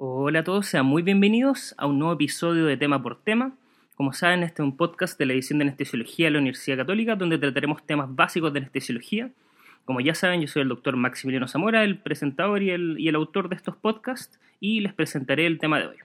Hola 0.00 0.38
a 0.38 0.44
todos, 0.44 0.68
sean 0.68 0.86
muy 0.86 1.02
bienvenidos 1.02 1.74
a 1.76 1.86
un 1.86 1.98
nuevo 1.98 2.14
episodio 2.14 2.66
de 2.66 2.76
Tema 2.76 3.02
por 3.02 3.20
Tema. 3.20 3.56
Como 3.96 4.12
saben, 4.12 4.44
este 4.44 4.62
es 4.62 4.64
un 4.64 4.76
podcast 4.76 5.18
de 5.18 5.26
la 5.26 5.32
edición 5.32 5.58
de 5.58 5.64
Anestesiología 5.64 6.26
de 6.26 6.30
la 6.30 6.38
Universidad 6.38 6.76
Católica, 6.76 7.16
donde 7.16 7.36
trataremos 7.36 7.84
temas 7.84 8.14
básicos 8.14 8.52
de 8.52 8.60
anestesiología. 8.60 9.32
Como 9.84 10.00
ya 10.00 10.14
saben, 10.14 10.40
yo 10.40 10.46
soy 10.46 10.62
el 10.62 10.68
doctor 10.68 10.94
Maximiliano 10.94 11.48
Zamora, 11.48 11.82
el 11.82 11.98
presentador 11.98 12.62
y 12.62 12.70
el, 12.70 12.94
y 13.00 13.08
el 13.08 13.16
autor 13.16 13.48
de 13.48 13.56
estos 13.56 13.74
podcasts, 13.74 14.38
y 14.60 14.78
les 14.78 14.94
presentaré 14.94 15.46
el 15.46 15.58
tema 15.58 15.80
de 15.80 15.88
hoy. 15.88 15.96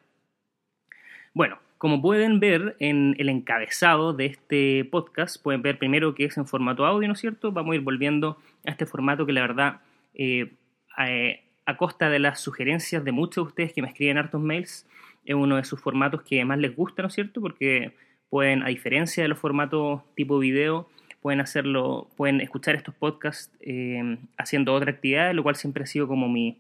Bueno, 1.35 1.59
como 1.77 2.01
pueden 2.01 2.39
ver 2.39 2.75
en 2.79 3.15
el 3.19 3.29
encabezado 3.29 4.13
de 4.13 4.25
este 4.25 4.85
podcast, 4.85 5.39
pueden 5.39 5.61
ver 5.61 5.77
primero 5.77 6.15
que 6.15 6.25
es 6.25 6.35
en 6.37 6.47
formato 6.47 6.87
audio, 6.87 7.07
¿no 7.07 7.13
es 7.13 7.19
cierto? 7.19 7.51
Vamos 7.51 7.73
a 7.73 7.75
ir 7.75 7.81
volviendo 7.81 8.39
a 8.65 8.71
este 8.71 8.87
formato 8.87 9.27
que 9.27 9.33
la 9.33 9.41
verdad, 9.41 9.81
eh, 10.15 10.51
eh, 10.97 11.43
a 11.65 11.77
costa 11.77 12.09
de 12.09 12.19
las 12.19 12.39
sugerencias 12.39 13.03
de 13.03 13.11
muchos 13.11 13.45
de 13.45 13.47
ustedes 13.49 13.73
que 13.73 13.81
me 13.81 13.87
escriben 13.87 14.17
hartos 14.17 14.41
mails, 14.41 14.87
es 15.25 15.35
uno 15.35 15.55
de 15.55 15.63
sus 15.63 15.79
formatos 15.79 16.23
que 16.23 16.43
más 16.45 16.57
les 16.59 16.75
gusta, 16.75 17.01
¿no 17.01 17.07
es 17.07 17.13
cierto? 17.13 17.41
Porque 17.41 17.93
pueden, 18.29 18.63
a 18.63 18.67
diferencia 18.67 19.23
de 19.23 19.29
los 19.29 19.39
formatos 19.39 20.01
tipo 20.15 20.39
video, 20.39 20.89
pueden 21.21 21.39
hacerlo, 21.39 22.09
pueden 22.17 22.41
escuchar 22.41 22.75
estos 22.75 22.93
podcasts 22.93 23.51
eh, 23.61 24.17
haciendo 24.37 24.73
otra 24.73 24.91
actividad, 24.91 25.33
lo 25.33 25.43
cual 25.43 25.55
siempre 25.55 25.83
ha 25.83 25.87
sido 25.87 26.07
como 26.07 26.27
mi, 26.27 26.57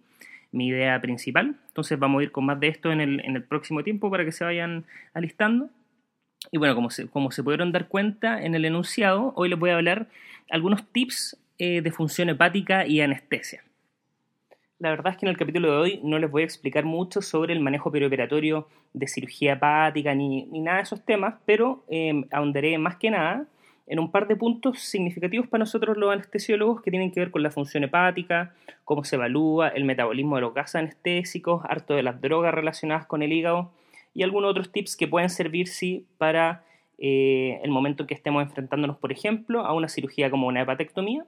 mi 0.51 0.67
idea 0.67 1.01
principal. 1.01 1.57
Entonces 1.67 1.99
vamos 1.99 2.21
a 2.21 2.23
ir 2.23 2.31
con 2.31 2.45
más 2.45 2.59
de 2.59 2.69
esto 2.69 2.91
en 2.91 3.01
el, 3.01 3.19
en 3.25 3.35
el 3.35 3.43
próximo 3.43 3.83
tiempo 3.83 4.09
para 4.09 4.23
que 4.23 4.31
se 4.31 4.45
vayan 4.45 4.85
alistando. 5.13 5.69
Y 6.51 6.57
bueno, 6.57 6.75
como 6.75 6.89
se, 6.89 7.07
como 7.07 7.31
se 7.31 7.43
pudieron 7.43 7.71
dar 7.71 7.87
cuenta 7.87 8.41
en 8.41 8.55
el 8.55 8.65
enunciado, 8.65 9.33
hoy 9.35 9.49
les 9.49 9.59
voy 9.59 9.71
a 9.71 9.75
hablar 9.75 10.07
algunos 10.49 10.85
tips 10.91 11.37
eh, 11.57 11.81
de 11.81 11.91
función 11.91 12.29
hepática 12.29 12.85
y 12.85 13.01
anestesia. 13.01 13.63
La 14.79 14.89
verdad 14.89 15.13
es 15.13 15.17
que 15.17 15.25
en 15.25 15.29
el 15.29 15.37
capítulo 15.37 15.71
de 15.71 15.77
hoy 15.77 15.99
no 16.03 16.19
les 16.19 16.29
voy 16.29 16.41
a 16.41 16.45
explicar 16.45 16.83
mucho 16.83 17.21
sobre 17.21 17.53
el 17.53 17.59
manejo 17.59 17.91
perioperatorio 17.91 18.67
de 18.93 19.07
cirugía 19.07 19.53
hepática 19.53 20.13
ni, 20.13 20.45
ni 20.47 20.59
nada 20.59 20.77
de 20.77 20.83
esos 20.83 21.05
temas, 21.05 21.35
pero 21.45 21.83
eh, 21.89 22.25
ahondaré 22.31 22.77
más 22.77 22.97
que 22.97 23.11
nada 23.11 23.47
en 23.87 23.99
un 23.99 24.11
par 24.11 24.27
de 24.27 24.35
puntos 24.35 24.79
significativos 24.79 25.47
para 25.47 25.59
nosotros 25.59 25.97
los 25.97 26.11
anestesiólogos 26.11 26.81
que 26.81 26.91
tienen 26.91 27.11
que 27.11 27.19
ver 27.19 27.31
con 27.31 27.43
la 27.43 27.51
función 27.51 27.83
hepática, 27.83 28.53
cómo 28.85 29.03
se 29.03 29.15
evalúa 29.15 29.69
el 29.69 29.83
metabolismo 29.83 30.35
de 30.35 30.41
los 30.41 30.53
gases 30.53 30.75
anestésicos, 30.75 31.63
harto 31.65 31.93
de 31.93 32.03
las 32.03 32.21
drogas 32.21 32.53
relacionadas 32.53 33.05
con 33.05 33.21
el 33.21 33.33
hígado 33.33 33.71
y 34.13 34.23
algunos 34.23 34.51
otros 34.51 34.71
tips 34.71 34.95
que 34.95 35.07
pueden 35.07 35.29
servir 35.29 35.67
para 36.17 36.63
eh, 36.97 37.59
el 37.63 37.71
momento 37.71 38.03
en 38.03 38.07
que 38.07 38.13
estemos 38.13 38.43
enfrentándonos, 38.43 38.97
por 38.97 39.11
ejemplo, 39.11 39.65
a 39.65 39.73
una 39.73 39.89
cirugía 39.89 40.29
como 40.29 40.47
una 40.47 40.61
hepatectomía. 40.61 41.25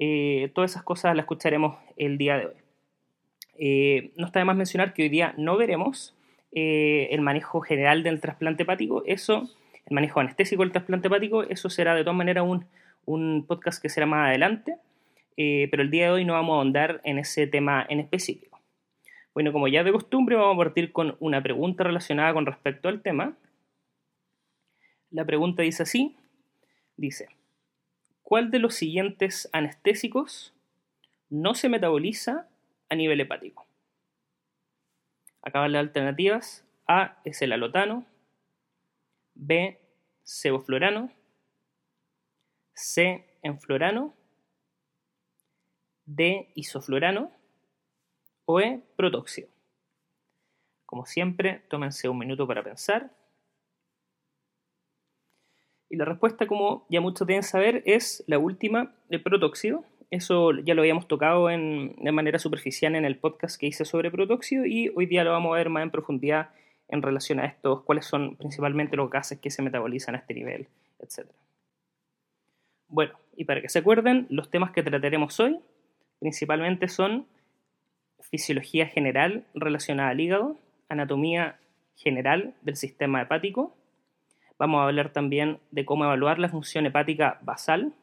Eh, 0.00 0.50
todas 0.52 0.72
esas 0.72 0.82
cosas 0.82 1.14
las 1.14 1.22
escucharemos 1.22 1.78
el 1.96 2.18
día 2.18 2.38
de 2.38 2.46
hoy. 2.46 2.54
Eh, 3.56 4.10
no 4.16 4.26
está 4.26 4.40
de 4.40 4.46
más 4.46 4.56
mencionar 4.56 4.92
que 4.92 5.02
hoy 5.02 5.08
día 5.08 5.34
no 5.38 5.56
veremos 5.56 6.16
el 6.52 7.20
manejo 7.20 7.60
general 7.60 8.02
del 8.02 8.20
trasplante 8.20 8.64
hepático. 8.64 9.04
Eso 9.06 9.48
el 9.90 9.94
manejo 9.94 10.20
anestésico 10.20 10.62
del 10.62 10.72
trasplante 10.72 11.08
hepático, 11.08 11.42
eso 11.42 11.68
será 11.68 11.94
de 11.94 12.02
todas 12.02 12.16
maneras 12.16 12.44
un, 13.04 13.44
podcast 13.46 13.82
que 13.82 13.88
será 13.88 14.06
más 14.06 14.28
adelante, 14.28 14.76
eh, 15.36 15.66
pero 15.70 15.82
el 15.82 15.90
día 15.90 16.04
de 16.06 16.10
hoy 16.12 16.24
no 16.24 16.34
vamos 16.34 16.54
a 16.54 16.58
ahondar 16.58 17.00
en 17.02 17.18
ese 17.18 17.48
tema 17.48 17.84
en 17.88 17.98
específico. 17.98 18.60
Bueno, 19.34 19.52
como 19.52 19.66
ya 19.66 19.82
de 19.82 19.92
costumbre, 19.92 20.36
vamos 20.36 20.54
a 20.54 20.58
partir 20.58 20.92
con 20.92 21.16
una 21.18 21.42
pregunta 21.42 21.82
relacionada 21.82 22.32
con 22.32 22.46
respecto 22.46 22.88
al 22.88 23.02
tema. 23.02 23.36
La 25.10 25.24
pregunta 25.24 25.62
dice 25.62 25.82
así, 25.82 26.16
dice, 26.96 27.28
¿cuál 28.30 28.52
de 28.52 28.60
los 28.60 28.76
siguientes 28.76 29.50
anestésicos 29.52 30.54
no 31.30 31.56
se 31.56 31.68
metaboliza 31.68 32.46
a 32.88 32.94
nivel 32.94 33.20
hepático? 33.20 33.66
Acá 35.42 35.58
van 35.58 35.72
las 35.72 35.80
alternativas. 35.80 36.64
A 36.86 37.20
es 37.24 37.42
el 37.42 37.50
alotano, 37.50 38.06
B, 39.34 39.80
ceboflorano, 40.22 41.10
C, 42.72 43.26
enflorano, 43.42 44.14
D, 46.04 46.52
isoflorano 46.54 47.32
o 48.44 48.60
E, 48.60 48.80
protóxido. 48.94 49.48
Como 50.86 51.04
siempre, 51.04 51.64
tómense 51.68 52.08
un 52.08 52.18
minuto 52.18 52.46
para 52.46 52.62
pensar. 52.62 53.10
Y 55.90 55.96
la 55.96 56.04
respuesta, 56.04 56.46
como 56.46 56.86
ya 56.88 57.00
muchos 57.00 57.26
deben 57.26 57.42
saber, 57.42 57.82
es 57.84 58.22
la 58.28 58.38
última, 58.38 58.94
el 59.10 59.22
protóxido. 59.22 59.84
Eso 60.10 60.52
ya 60.52 60.74
lo 60.74 60.82
habíamos 60.82 61.08
tocado 61.08 61.50
en, 61.50 61.96
de 61.96 62.12
manera 62.12 62.38
superficial 62.38 62.94
en 62.94 63.04
el 63.04 63.18
podcast 63.18 63.60
que 63.60 63.66
hice 63.66 63.84
sobre 63.84 64.10
protóxido 64.10 64.64
y 64.64 64.88
hoy 64.94 65.06
día 65.06 65.24
lo 65.24 65.32
vamos 65.32 65.52
a 65.52 65.56
ver 65.56 65.68
más 65.68 65.82
en 65.82 65.90
profundidad 65.90 66.50
en 66.88 67.02
relación 67.02 67.40
a 67.40 67.46
estos, 67.46 67.82
cuáles 67.82 68.04
son 68.06 68.36
principalmente 68.36 68.96
los 68.96 69.10
gases 69.10 69.38
que 69.38 69.50
se 69.50 69.62
metabolizan 69.62 70.14
a 70.14 70.18
este 70.18 70.34
nivel, 70.34 70.68
etc. 70.98 71.28
Bueno, 72.88 73.12
y 73.36 73.44
para 73.44 73.60
que 73.60 73.68
se 73.68 73.78
acuerden, 73.78 74.26
los 74.30 74.50
temas 74.50 74.72
que 74.72 74.82
trataremos 74.82 75.38
hoy 75.38 75.60
principalmente 76.18 76.88
son 76.88 77.26
fisiología 78.20 78.86
general 78.86 79.44
relacionada 79.54 80.10
al 80.10 80.20
hígado, 80.20 80.56
anatomía 80.88 81.58
general 81.96 82.54
del 82.62 82.76
sistema 82.76 83.22
hepático, 83.22 83.76
vamos 84.60 84.82
a 84.82 84.84
hablar 84.84 85.10
también 85.10 85.58
de 85.70 85.86
cómo 85.86 86.04
evaluar 86.04 86.38
la 86.38 86.50
función 86.50 86.84
hepática 86.84 87.38
basal, 87.40 87.94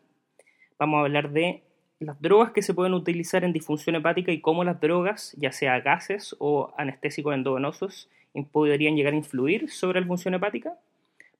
vamos 0.79 0.97
a 0.97 1.01
hablar 1.01 1.29
de 1.29 1.61
las 1.99 2.19
drogas 2.19 2.51
que 2.51 2.63
se 2.63 2.73
pueden 2.73 2.95
utilizar 2.95 3.43
en 3.43 3.53
disfunción 3.53 3.95
hepática 3.95 4.31
y 4.31 4.41
cómo 4.41 4.63
las 4.63 4.81
drogas, 4.81 5.35
ya 5.37 5.51
sea 5.51 5.79
gases 5.81 6.35
o 6.39 6.73
anestésicos 6.75 7.35
endovenosos, 7.35 8.09
podrían 8.51 8.95
llegar 8.95 9.13
a 9.13 9.17
influir 9.17 9.69
sobre 9.69 10.01
la 10.01 10.07
función 10.07 10.33
hepática. 10.33 10.73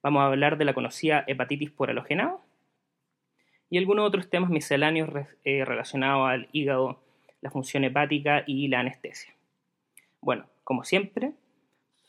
Vamos 0.04 0.20
a 0.20 0.26
hablar 0.26 0.56
de 0.56 0.64
la 0.64 0.72
conocida 0.72 1.24
hepatitis 1.26 1.72
por 1.72 1.90
halogenado 1.90 2.40
y 3.70 3.78
algunos 3.78 4.06
otros 4.06 4.30
temas 4.30 4.50
misceláneos 4.50 5.10
eh, 5.44 5.64
relacionados 5.64 6.28
al 6.28 6.48
hígado, 6.52 7.00
la 7.40 7.50
función 7.50 7.82
hepática 7.82 8.44
y 8.46 8.68
la 8.68 8.80
anestesia. 8.80 9.34
Bueno, 10.20 10.46
como 10.62 10.84
siempre, 10.84 11.32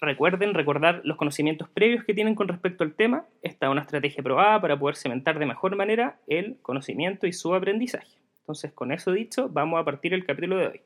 recuerden 0.02 0.54
recordar 0.54 1.02
los 1.04 1.18
conocimientos 1.18 1.70
previos 1.70 2.04
que 2.04 2.14
tienen 2.14 2.36
con 2.36 2.48
respecto 2.48 2.84
al 2.84 2.94
tema. 2.94 3.26
Esta 3.42 3.68
es 3.68 3.72
una 3.72 3.82
estrategia 3.82 4.24
probada 4.24 4.62
para 4.62 4.80
poder 4.80 4.96
cementar 4.96 5.40
de 5.40 5.46
mejor 5.46 5.76
manera 5.76 6.20
el 6.28 6.58
conocimiento 6.62 7.28
y 7.28 7.34
su 7.34 7.54
aprendizaje. 7.54 8.18
Entonces, 8.42 8.72
con 8.72 8.92
eso 8.92 9.12
dicho, 9.12 9.50
vamos 9.50 9.80
a 9.80 9.86
partir 9.86 10.14
el 10.14 10.26
capítulo 10.26 10.58
de 10.58 10.68
hoy. 10.68 10.82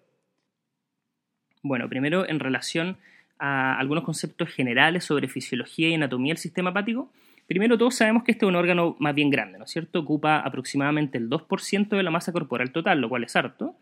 Bueno, 1.62 1.88
primero 1.88 2.28
en 2.28 2.40
relación 2.40 2.97
a 3.40 3.78
algunos 3.79 4.03
conceptos 4.03 4.50
generales 4.50 5.06
sobre 5.06 5.28
fisiología 5.28 5.90
y 5.90 5.94
anatomía 5.94 6.34
del 6.34 6.38
sistema 6.38 6.72
hepático, 6.72 7.09
primero 7.47 7.78
todos 7.78 7.96
sabemos 7.96 8.23
que 8.23 8.34
este 8.34 8.46
es 8.46 8.50
un 8.50 8.56
órgano 8.56 8.96
más 9.00 9.16
bien 9.16 9.29
grande, 9.29 9.57
¿no 9.57 9.66
es 9.66 9.72
cierto? 9.72 10.00
Ocupa 10.00 10.40
aproximadamente 10.40 11.18
el 11.18 11.29
2% 11.29 11.90
de 11.90 12.03
la 12.03 12.12
masa 12.12 12.34
corporal 12.34 12.72
total, 12.72 13.00
lo 13.00 13.09
cual 13.09 13.23
es 13.23 13.35
harto, 13.35 13.75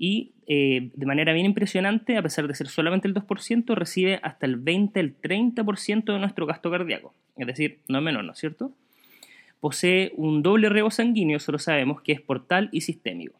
y 0.00 0.32
eh, 0.48 0.90
de 0.94 1.06
manera 1.06 1.32
bien 1.32 1.46
impresionante, 1.46 2.16
a 2.16 2.22
pesar 2.22 2.48
de 2.48 2.54
ser 2.54 2.68
solamente 2.68 3.06
el 3.06 3.14
2%, 3.14 3.74
recibe 3.74 4.18
hasta 4.22 4.46
el 4.46 4.56
20, 4.56 4.98
el 4.98 5.20
30% 5.20 6.12
de 6.12 6.18
nuestro 6.18 6.46
gasto 6.46 6.70
cardíaco, 6.70 7.14
es 7.36 7.46
decir, 7.46 7.80
no 7.86 8.00
menos, 8.00 8.24
¿no 8.24 8.32
es 8.32 8.38
cierto? 8.38 8.72
Posee 9.60 10.12
un 10.16 10.42
doble 10.42 10.70
rebo 10.70 10.90
sanguíneo, 10.90 11.36
eso 11.36 11.52
lo 11.52 11.58
sabemos, 11.58 12.00
que 12.00 12.12
es 12.12 12.20
portal 12.20 12.70
y 12.72 12.80
sistémico 12.80 13.38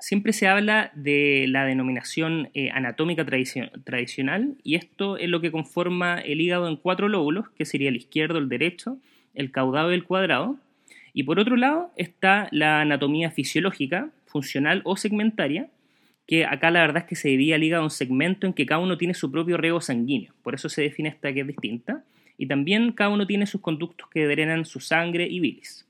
siempre 0.00 0.32
se 0.32 0.48
habla 0.48 0.90
de 0.94 1.44
la 1.48 1.64
denominación 1.66 2.48
eh, 2.54 2.70
anatómica 2.70 3.24
tradicional 3.26 4.56
y 4.64 4.74
esto 4.74 5.18
es 5.18 5.28
lo 5.28 5.40
que 5.40 5.52
conforma 5.52 6.18
el 6.18 6.40
hígado 6.40 6.68
en 6.68 6.76
cuatro 6.76 7.08
lóbulos, 7.08 7.50
que 7.50 7.66
sería 7.66 7.90
el 7.90 7.96
izquierdo, 7.96 8.38
el 8.38 8.48
derecho, 8.48 8.96
el 9.34 9.52
caudado 9.52 9.92
y 9.92 9.94
el 9.94 10.04
cuadrado. 10.04 10.56
Y 11.12 11.24
por 11.24 11.38
otro 11.38 11.56
lado 11.56 11.92
está 11.96 12.48
la 12.50 12.80
anatomía 12.80 13.30
fisiológica, 13.30 14.10
funcional 14.30 14.82
o 14.84 14.96
segmentaria, 14.96 15.68
que 16.26 16.44
acá 16.44 16.70
la 16.70 16.80
verdad 16.80 17.02
es 17.02 17.08
que 17.08 17.16
se 17.16 17.28
divide 17.28 17.56
el 17.56 17.64
hígado 17.64 17.84
en 17.84 17.90
segmento 17.90 18.46
en 18.46 18.52
que 18.52 18.64
cada 18.64 18.80
uno 18.80 18.96
tiene 18.96 19.14
su 19.14 19.30
propio 19.30 19.56
rego 19.56 19.80
sanguíneo, 19.80 20.32
por 20.42 20.54
eso 20.54 20.68
se 20.68 20.82
define 20.82 21.08
esta 21.08 21.32
que 21.32 21.40
es 21.40 21.46
distinta, 21.46 22.04
y 22.38 22.46
también 22.46 22.92
cada 22.92 23.10
uno 23.10 23.26
tiene 23.26 23.46
sus 23.46 23.60
conductos 23.60 24.08
que 24.08 24.26
drenan 24.26 24.64
su 24.64 24.80
sangre 24.80 25.26
y 25.28 25.40
bilis. 25.40 25.86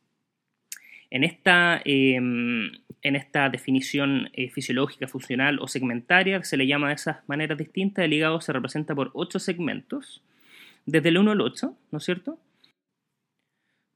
En 1.10 1.24
esta, 1.24 1.82
em, 1.84 2.72
en 3.02 3.16
esta 3.16 3.48
definición 3.50 4.30
eh, 4.32 4.48
fisiológica, 4.48 5.08
funcional 5.08 5.58
o 5.60 5.68
segmentaria, 5.68 6.42
se 6.42 6.56
le 6.56 6.66
llama 6.66 6.88
de 6.88 6.94
esas 6.94 7.16
maneras 7.28 7.58
distintas, 7.58 8.04
el 8.04 8.12
hígado 8.12 8.40
se 8.40 8.52
representa 8.52 8.94
por 8.94 9.10
ocho 9.14 9.38
segmentos, 9.38 10.22
desde 10.86 11.10
el 11.10 11.18
1 11.18 11.32
al 11.32 11.40
8, 11.40 11.76
¿no 11.90 11.98
es 11.98 12.04
cierto? 12.04 12.38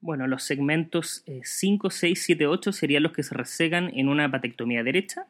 Bueno, 0.04 0.26
los 0.26 0.42
segmentos 0.42 1.24
5, 1.44 1.88
6, 1.88 2.22
7, 2.22 2.46
8 2.46 2.72
serían 2.72 3.04
los 3.04 3.12
que 3.12 3.22
se 3.22 3.34
resegan 3.34 3.90
en 3.94 4.10
una 4.10 4.26
hepatectomía 4.26 4.82
derecha, 4.82 5.24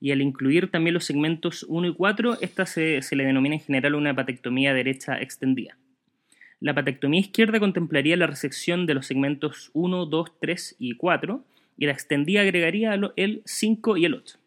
y 0.00 0.10
al 0.10 0.20
incluir 0.20 0.68
también 0.68 0.94
los 0.94 1.04
segmentos 1.04 1.64
1 1.68 1.86
y 1.86 1.94
4, 1.94 2.38
esta 2.40 2.66
se, 2.66 3.02
se 3.02 3.14
le 3.14 3.24
denomina 3.24 3.54
en 3.54 3.60
general 3.60 3.94
una 3.94 4.10
hepatectomía 4.10 4.74
derecha 4.74 5.16
extendida. 5.20 5.78
La 6.58 6.74
patectomía 6.74 7.20
izquierda 7.20 7.60
contemplaría 7.60 8.16
la 8.16 8.26
resección 8.26 8.84
de 8.86 8.94
los 8.94 9.06
segmentos 9.06 9.70
1, 9.74 10.06
2, 10.06 10.32
3 10.40 10.74
y 10.80 10.96
4 10.96 11.44
y 11.78 11.86
la 11.86 11.92
extendida 11.92 12.40
agregaría 12.40 12.98
el 13.14 13.42
5 13.44 13.96
y 13.96 14.06
el 14.06 14.14
8. 14.14 14.38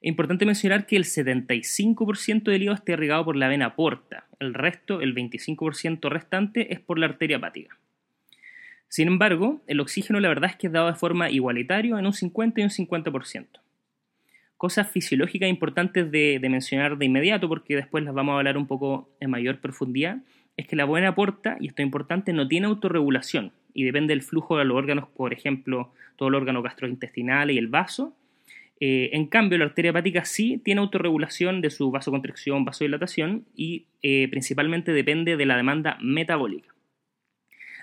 Es 0.00 0.08
importante 0.08 0.46
mencionar 0.46 0.86
que 0.86 0.96
el 0.96 1.04
75% 1.04 2.44
del 2.44 2.62
hígado 2.62 2.76
está 2.76 2.92
irrigado 2.92 3.26
por 3.26 3.36
la 3.36 3.48
vena 3.48 3.76
porta, 3.76 4.26
el 4.40 4.54
resto, 4.54 5.02
el 5.02 5.14
25% 5.14 6.08
restante, 6.08 6.72
es 6.72 6.80
por 6.80 6.98
la 6.98 7.04
arteria 7.04 7.36
hepática. 7.36 7.76
Sin 8.88 9.08
embargo, 9.08 9.60
el 9.66 9.80
oxígeno 9.80 10.18
la 10.20 10.28
verdad 10.28 10.50
es 10.50 10.56
que 10.56 10.66
es 10.66 10.72
dado 10.72 10.88
de 10.88 10.94
forma 10.94 11.30
igualitaria 11.30 11.98
en 11.98 12.06
un 12.06 12.12
50 12.12 12.60
y 12.60 12.64
un 12.64 12.70
50%. 12.70 13.46
Cosas 14.56 14.90
fisiológicas 14.90 15.48
importantes 15.48 16.10
de, 16.10 16.40
mencionar 16.50 16.98
de 16.98 17.04
inmediato, 17.04 17.48
porque 17.48 17.76
después 17.76 18.02
las 18.02 18.14
vamos 18.14 18.34
a 18.34 18.38
hablar 18.38 18.56
un 18.56 18.66
poco 18.66 19.08
en 19.20 19.30
mayor 19.30 19.60
profundidad, 19.60 20.18
es 20.56 20.66
que 20.66 20.74
la 20.74 20.84
buena 20.84 21.14
porta, 21.14 21.56
y 21.60 21.68
esto 21.68 21.82
es 21.82 21.86
importante, 21.86 22.32
no 22.32 22.48
tiene 22.48 22.66
autorregulación 22.66 23.52
y 23.74 23.84
depende 23.84 24.12
del 24.12 24.22
flujo 24.22 24.58
de 24.58 24.64
los 24.64 24.76
órganos, 24.76 25.08
por 25.08 25.32
ejemplo, 25.32 25.92
todo 26.16 26.30
el 26.30 26.34
órgano 26.34 26.62
gastrointestinal 26.62 27.52
y 27.52 27.58
el 27.58 27.68
vaso, 27.68 28.14
eh, 28.80 29.10
en 29.12 29.26
cambio, 29.26 29.58
la 29.58 29.64
arteria 29.64 29.90
hepática 29.90 30.24
sí 30.24 30.60
tiene 30.64 30.80
autorregulación 30.80 31.60
de 31.60 31.70
su 31.70 31.90
vasoconstricción, 31.90 32.64
vasodilatación 32.64 33.44
y 33.56 33.86
eh, 34.02 34.28
principalmente 34.28 34.92
depende 34.92 35.36
de 35.36 35.46
la 35.46 35.56
demanda 35.56 35.98
metabólica. 36.00 36.74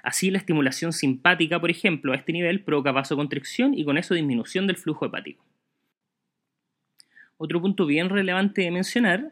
Así, 0.06 0.30
la 0.30 0.38
estimulación 0.38 0.94
simpática, 0.94 1.60
por 1.60 1.72
ejemplo, 1.72 2.14
a 2.14 2.16
este 2.16 2.32
nivel 2.32 2.62
provoca 2.62 2.92
vasoconstricción 2.92 3.74
y 3.74 3.84
con 3.84 3.98
eso 3.98 4.14
disminución 4.14 4.68
del 4.68 4.78
flujo 4.78 5.08
hepático. 5.08 5.44
Otro 7.38 7.60
punto 7.60 7.88
bien 7.88 8.10
relevante 8.10 8.62
de 8.62 8.70
mencionar 8.70 9.32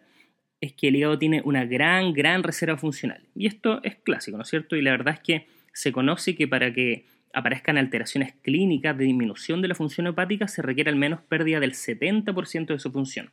es 0.62 0.74
que 0.74 0.88
el 0.88 0.96
hígado 0.96 1.20
tiene 1.20 1.44
una 1.46 1.66
gran, 1.66 2.12
gran 2.12 2.42
reserva 2.42 2.76
funcional. 2.76 3.22
Y 3.36 3.46
esto 3.46 3.84
es 3.84 3.98
clásico, 3.98 4.36
¿no 4.36 4.42
es 4.42 4.50
cierto? 4.50 4.76
Y 4.76 4.82
la 4.82 4.90
verdad 4.90 5.14
es 5.14 5.20
que 5.20 5.48
se 5.74 5.92
conoce 5.92 6.36
que 6.36 6.48
para 6.48 6.74
que 6.74 7.06
aparezcan 7.34 7.78
alteraciones 7.78 8.34
clínicas 8.42 8.98
de 8.98 9.06
disminución 9.06 9.62
de 9.62 9.68
la 9.68 9.76
función 9.76 10.08
hepática, 10.08 10.48
se 10.48 10.64
requiere 10.64 10.90
al 10.90 10.96
menos 10.96 11.22
pérdida 11.22 11.60
del 11.60 11.74
70% 11.74 12.68
de 12.68 12.80
su 12.80 12.92
función. 12.92 13.30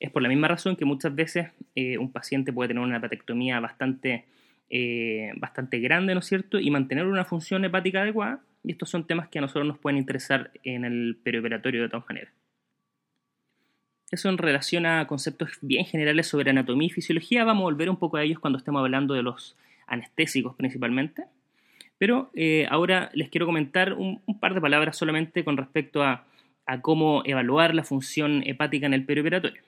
Es 0.00 0.10
por 0.10 0.22
la 0.22 0.30
misma 0.30 0.48
razón 0.48 0.74
que 0.74 0.86
muchas 0.86 1.14
veces 1.14 1.48
eh, 1.74 1.98
un 1.98 2.12
paciente 2.12 2.50
puede 2.50 2.68
tener 2.68 2.82
una 2.82 2.96
hepatectomía 2.96 3.60
bastante, 3.60 4.24
eh, 4.70 5.32
bastante 5.36 5.78
grande, 5.78 6.14
¿no 6.14 6.20
es 6.20 6.26
cierto? 6.26 6.58
Y 6.58 6.70
mantener 6.70 7.06
una 7.06 7.24
función 7.24 7.64
hepática 7.64 8.02
adecuada. 8.02 8.40
Y 8.64 8.72
estos 8.72 8.90
son 8.90 9.06
temas 9.06 9.28
que 9.28 9.38
a 9.38 9.42
nosotros 9.42 9.66
nos 9.66 9.78
pueden 9.78 9.98
interesar 9.98 10.50
en 10.64 10.84
el 10.84 11.16
perioperatorio 11.22 11.82
de 11.82 11.88
todas 11.88 12.06
maneras. 12.08 12.32
Eso 14.10 14.28
en 14.30 14.38
relación 14.38 14.86
a 14.86 15.06
conceptos 15.06 15.50
bien 15.60 15.84
generales 15.84 16.26
sobre 16.26 16.50
anatomía 16.50 16.86
y 16.86 16.90
fisiología, 16.90 17.44
vamos 17.44 17.62
a 17.62 17.64
volver 17.64 17.90
un 17.90 17.98
poco 17.98 18.16
a 18.16 18.22
ellos 18.22 18.38
cuando 18.38 18.58
estemos 18.58 18.80
hablando 18.80 19.14
de 19.14 19.22
los 19.22 19.56
anestésicos 19.86 20.56
principalmente. 20.56 21.24
Pero 21.98 22.30
eh, 22.34 22.66
ahora 22.70 23.10
les 23.12 23.28
quiero 23.28 23.44
comentar 23.44 23.92
un, 23.92 24.22
par 24.40 24.54
de 24.54 24.60
palabras 24.60 24.96
solamente 24.96 25.44
con 25.44 25.56
respecto 25.56 26.02
a, 26.02 26.24
cómo 26.82 27.22
evaluar 27.24 27.74
la 27.74 27.82
función 27.82 28.42
hepática 28.44 28.84
en 28.84 28.92
el 28.92 29.06
perioperatorio. 29.06 29.62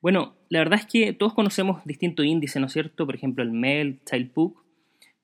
Bueno, 0.00 0.34
la 0.48 0.60
verdad 0.60 0.78
es 0.78 0.86
que 0.86 1.12
todos 1.12 1.34
conocemos 1.34 1.84
distintos 1.84 2.24
índices, 2.26 2.60
¿no 2.60 2.66
es 2.66 2.72
cierto? 2.72 3.06
Por 3.06 3.14
ejemplo, 3.14 3.42
el 3.42 3.50
MEL, 3.50 4.00
Child-Pugh, 4.04 4.62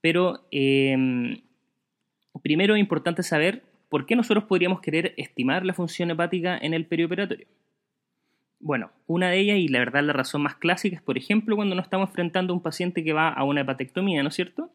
pero 0.01 0.47
em, 0.51 1.43
primero 2.43 2.75
es 2.75 2.81
importante 2.81 3.23
saber 3.23 3.63
por 3.89 4.07
qué 4.07 4.17
nosotros 4.17 4.45
podríamos 4.45 4.81
querer 4.81 5.15
estimar 5.17 5.65
la 5.65 5.75
función 5.75 6.11
hepática 6.11 6.59
en 6.59 6.75
el 6.75 6.87
perioperatorio. 6.87 7.47
Bueno, 8.59 8.91
una 9.07 9.31
de 9.31 9.39
ellas, 9.39 9.59
y 9.59 9.69
la 9.69 9.81
verdad 9.81 10.03
la 10.03 10.13
razón 10.13 10.43
más 10.43 10.57
clásica, 10.57 10.97
es 10.97 11.03
por 11.03 11.19
ejemplo 11.19 11.57
cuando 11.57 11.75
nos 11.75 11.85
estamos 11.85 12.09
enfrentando 12.09 12.53
a 12.53 12.57
un 12.57 12.63
paciente 12.63 13.05
que 13.05 13.13
va 13.13 13.29
a 13.29 13.45
una 13.45 13.63
hepatectomía, 13.63 14.23
¿no 14.23 14.29
es 14.29 14.35
cierto? 14.35 14.71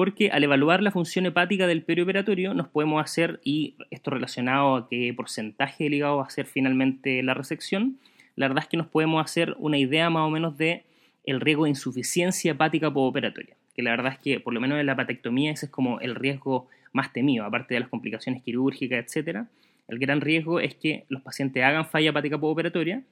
porque 0.00 0.30
al 0.30 0.42
evaluar 0.44 0.82
la 0.82 0.90
función 0.90 1.26
hepática 1.26 1.66
del 1.66 1.82
perioperatorio 1.82 2.54
nos 2.54 2.68
podemos 2.68 3.02
hacer, 3.02 3.38
y 3.44 3.76
esto 3.90 4.10
relacionado 4.10 4.76
a 4.76 4.88
qué 4.88 5.12
porcentaje 5.14 5.84
del 5.84 5.92
hígado 5.92 6.16
va 6.16 6.24
a 6.24 6.30
ser 6.30 6.46
finalmente 6.46 7.22
la 7.22 7.34
resección, 7.34 7.98
la 8.40 8.48
verdad 8.48 8.64
es 8.64 8.70
que 8.70 8.78
nos 8.78 8.86
podemos 8.86 9.22
hacer 9.22 9.54
una 9.58 9.76
idea 9.76 10.08
más 10.08 10.22
o 10.26 10.30
menos 10.30 10.56
de 10.56 10.84
el 11.24 11.42
riesgo 11.42 11.64
de 11.64 11.70
insuficiencia 11.70 12.52
hepática 12.52 12.90
postoperatoria, 12.90 13.54
que 13.74 13.82
la 13.82 13.90
verdad 13.90 14.14
es 14.14 14.18
que 14.18 14.40
por 14.40 14.54
lo 14.54 14.62
menos 14.62 14.80
en 14.80 14.86
la 14.86 14.92
hepatectomía 14.92 15.52
ese 15.52 15.66
es 15.66 15.70
como 15.70 16.00
el 16.00 16.14
riesgo 16.14 16.66
más 16.94 17.12
temido, 17.12 17.44
aparte 17.44 17.74
de 17.74 17.80
las 17.80 17.90
complicaciones 17.90 18.42
quirúrgicas, 18.42 19.14
etc. 19.14 19.40
El 19.88 19.98
gran 19.98 20.22
riesgo 20.22 20.58
es 20.58 20.74
que 20.74 21.04
los 21.10 21.20
pacientes 21.20 21.62
hagan 21.62 21.84
falla 21.84 22.08
hepática 22.08 22.38
postoperatoria, 22.38 23.02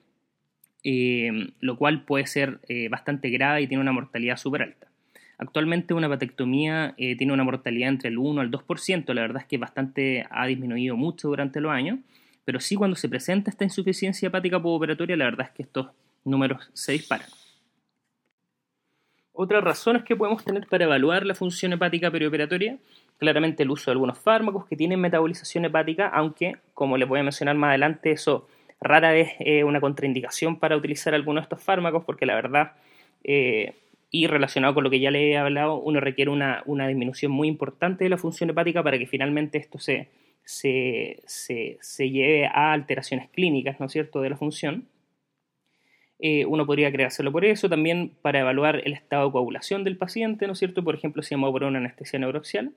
eh, 0.82 1.50
lo 1.60 1.76
cual 1.76 2.06
puede 2.06 2.26
ser 2.26 2.60
eh, 2.66 2.88
bastante 2.88 3.28
grave 3.28 3.60
y 3.60 3.66
tiene 3.66 3.82
una 3.82 3.92
mortalidad 3.92 4.38
súper 4.38 4.62
alta. 4.62 4.86
Actualmente 5.36 5.92
una 5.92 6.06
hepatectomía 6.06 6.94
eh, 6.96 7.16
tiene 7.16 7.34
una 7.34 7.44
mortalidad 7.44 7.90
entre 7.90 8.08
el 8.08 8.16
1 8.16 8.40
al 8.40 8.50
2%, 8.50 9.12
la 9.12 9.20
verdad 9.20 9.42
es 9.42 9.46
que 9.46 9.58
bastante 9.58 10.24
ha 10.30 10.46
disminuido 10.46 10.96
mucho 10.96 11.28
durante 11.28 11.60
los 11.60 11.70
años, 11.70 11.98
pero 12.48 12.60
sí 12.60 12.76
cuando 12.76 12.96
se 12.96 13.10
presenta 13.10 13.50
esta 13.50 13.64
insuficiencia 13.64 14.28
hepática 14.28 14.58
postoperatoria, 14.58 15.18
la 15.18 15.26
verdad 15.26 15.48
es 15.48 15.52
que 15.52 15.64
estos 15.64 15.88
números 16.24 16.70
se 16.72 16.92
disparan. 16.92 17.28
Otras 19.34 19.62
razones 19.62 20.02
que 20.02 20.16
podemos 20.16 20.42
tener 20.42 20.66
para 20.66 20.84
evaluar 20.84 21.26
la 21.26 21.34
función 21.34 21.74
hepática 21.74 22.10
perioperatoria, 22.10 22.78
claramente 23.18 23.64
el 23.64 23.70
uso 23.70 23.90
de 23.90 23.92
algunos 23.92 24.18
fármacos 24.18 24.64
que 24.64 24.76
tienen 24.76 24.98
metabolización 24.98 25.66
hepática, 25.66 26.08
aunque, 26.08 26.56
como 26.72 26.96
les 26.96 27.06
voy 27.06 27.20
a 27.20 27.22
mencionar 27.22 27.54
más 27.54 27.68
adelante, 27.68 28.12
eso 28.12 28.48
rara 28.80 29.12
vez 29.12 29.32
es 29.40 29.62
una 29.62 29.82
contraindicación 29.82 30.58
para 30.58 30.74
utilizar 30.74 31.12
alguno 31.12 31.40
de 31.40 31.42
estos 31.42 31.62
fármacos, 31.62 32.02
porque 32.06 32.24
la 32.24 32.34
verdad 32.34 32.72
eh, 33.24 33.74
y 34.10 34.26
relacionado 34.26 34.72
con 34.72 34.84
lo 34.84 34.88
que 34.88 35.00
ya 35.00 35.10
le 35.10 35.32
he 35.32 35.36
hablado, 35.36 35.78
uno 35.78 36.00
requiere 36.00 36.30
una, 36.30 36.64
disminución 36.64 37.30
muy 37.30 37.46
importante 37.46 38.04
de 38.04 38.08
la 38.08 38.16
función 38.16 38.48
hepática 38.48 38.82
para 38.82 38.98
que 38.98 39.06
finalmente 39.06 39.58
esto 39.58 39.78
se, 39.78 40.08
se, 40.48 41.78
lleve 41.98 42.46
a 42.46 42.72
alteraciones 42.72 43.28
clínicas, 43.28 43.78
¿no 43.78 43.86
es 43.86 43.92
cierto?, 43.92 44.22
de 44.22 44.30
la 44.30 44.36
función. 44.36 44.88
Eh, 46.18 46.46
uno 46.46 46.64
podría 46.64 46.90
creárselo 46.90 47.30
por 47.30 47.44
eso, 47.44 47.68
también 47.68 48.12
para 48.22 48.40
evaluar 48.40 48.80
el 48.84 48.94
estado 48.94 49.26
de 49.26 49.32
coagulación 49.32 49.84
del 49.84 49.98
paciente, 49.98 50.46
¿no 50.46 50.54
es 50.54 50.58
cierto?, 50.58 50.82
por 50.82 50.94
ejemplo, 50.94 51.22
si 51.22 51.34
vamos 51.34 51.50
a 51.50 51.52
poner 51.52 51.68
una 51.68 51.78
anestesia 51.80 52.18
neuroxial. 52.18 52.72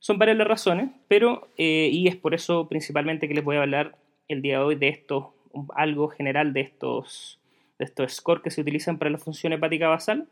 Son 0.00 0.18
varias 0.18 0.36
las 0.36 0.48
razones, 0.48 0.90
pero, 1.06 1.48
eh, 1.56 1.88
y 1.92 2.08
es 2.08 2.16
por 2.16 2.34
eso 2.34 2.68
principalmente 2.68 3.28
que 3.28 3.34
les 3.34 3.44
voy 3.44 3.56
a 3.56 3.62
hablar 3.62 3.96
el 4.26 4.42
día 4.42 4.58
de 4.58 4.64
hoy 4.64 4.74
de 4.74 4.88
esto, 4.88 5.34
algo 5.76 6.08
general 6.08 6.52
de 6.52 6.62
estos, 6.62 7.40
de 7.78 7.84
estos 7.84 8.12
scores 8.12 8.42
que 8.42 8.50
se 8.50 8.60
utilizan 8.60 8.98
para 8.98 9.10
la 9.10 9.18
función 9.18 9.52
hepática 9.52 9.86
basal 9.86 10.26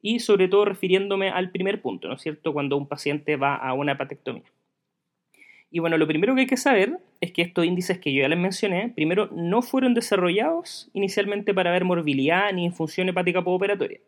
y 0.00 0.20
sobre 0.20 0.48
todo 0.48 0.64
refiriéndome 0.64 1.28
al 1.28 1.50
primer 1.50 1.82
punto, 1.82 2.08
¿no 2.08 2.14
es 2.14 2.22
cierto?, 2.22 2.54
cuando 2.54 2.78
un 2.78 2.88
paciente 2.88 3.36
va 3.36 3.56
a 3.56 3.74
una 3.74 3.92
hepatectomía. 3.92 4.50
Y 5.74 5.80
bueno, 5.80 5.98
lo 5.98 6.06
primero 6.06 6.36
que 6.36 6.42
hay 6.42 6.46
que 6.46 6.56
saber 6.56 7.00
es 7.20 7.32
que 7.32 7.42
estos 7.42 7.64
índices 7.64 7.98
que 7.98 8.12
yo 8.12 8.22
ya 8.22 8.28
les 8.28 8.38
mencioné, 8.38 8.92
primero, 8.94 9.28
no 9.32 9.60
fueron 9.60 9.92
desarrollados 9.92 10.88
inicialmente 10.92 11.52
para 11.52 11.72
ver 11.72 11.84
morbilidad 11.84 12.52
ni 12.52 12.70
función 12.70 13.08
hepática 13.08 13.42
postoperatoria. 13.42 13.98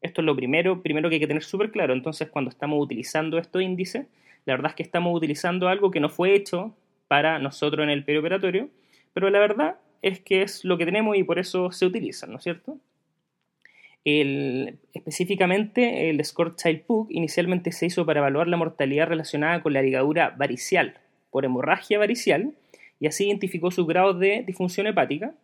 Esto 0.00 0.22
es 0.22 0.24
lo 0.24 0.34
primero, 0.34 0.80
primero 0.80 1.10
que 1.10 1.16
hay 1.16 1.20
que 1.20 1.26
tener 1.26 1.42
súper 1.42 1.72
claro. 1.72 1.92
Entonces, 1.92 2.30
cuando 2.30 2.48
estamos 2.48 2.82
utilizando 2.82 3.36
estos 3.36 3.60
índices, 3.60 4.06
la 4.46 4.54
verdad 4.54 4.70
es 4.70 4.76
que 4.76 4.82
estamos 4.82 5.14
utilizando 5.14 5.68
algo 5.68 5.90
que 5.90 6.00
no 6.00 6.08
fue 6.08 6.34
hecho 6.34 6.74
para 7.06 7.38
nosotros 7.38 7.84
en 7.84 7.90
el 7.90 8.02
perioperatorio, 8.02 8.70
pero 9.12 9.28
la 9.28 9.40
verdad 9.40 9.76
es 10.00 10.20
que 10.20 10.40
es 10.40 10.64
lo 10.64 10.78
que 10.78 10.86
tenemos 10.86 11.18
y 11.18 11.22
por 11.22 11.38
eso 11.38 11.70
se 11.70 11.84
utilizan, 11.84 12.30
¿no 12.30 12.38
es 12.38 12.44
cierto? 12.44 12.78
específicamente, 14.02 16.08
el 16.08 16.24
Score 16.24 16.56
Child 16.56 16.80
Pug 16.86 17.08
inicialmente 17.10 17.70
se 17.70 17.84
hizo 17.84 18.06
para 18.06 18.20
evaluar 18.20 18.48
la 18.48 18.56
mortalidad 18.56 19.08
relacionada 19.08 19.62
con 19.62 19.74
la 19.74 19.82
ligadura 19.82 20.30
varicial 20.30 20.94
por 21.30 21.44
hemorragia 21.44 21.98
varicial 21.98 22.52
y 22.98 23.06
así 23.06 23.26
identificó 23.26 23.70
su 23.70 23.86
grado 23.86 24.14
de 24.14 24.42
disfunción 24.46 24.86
hepática. 24.86 25.34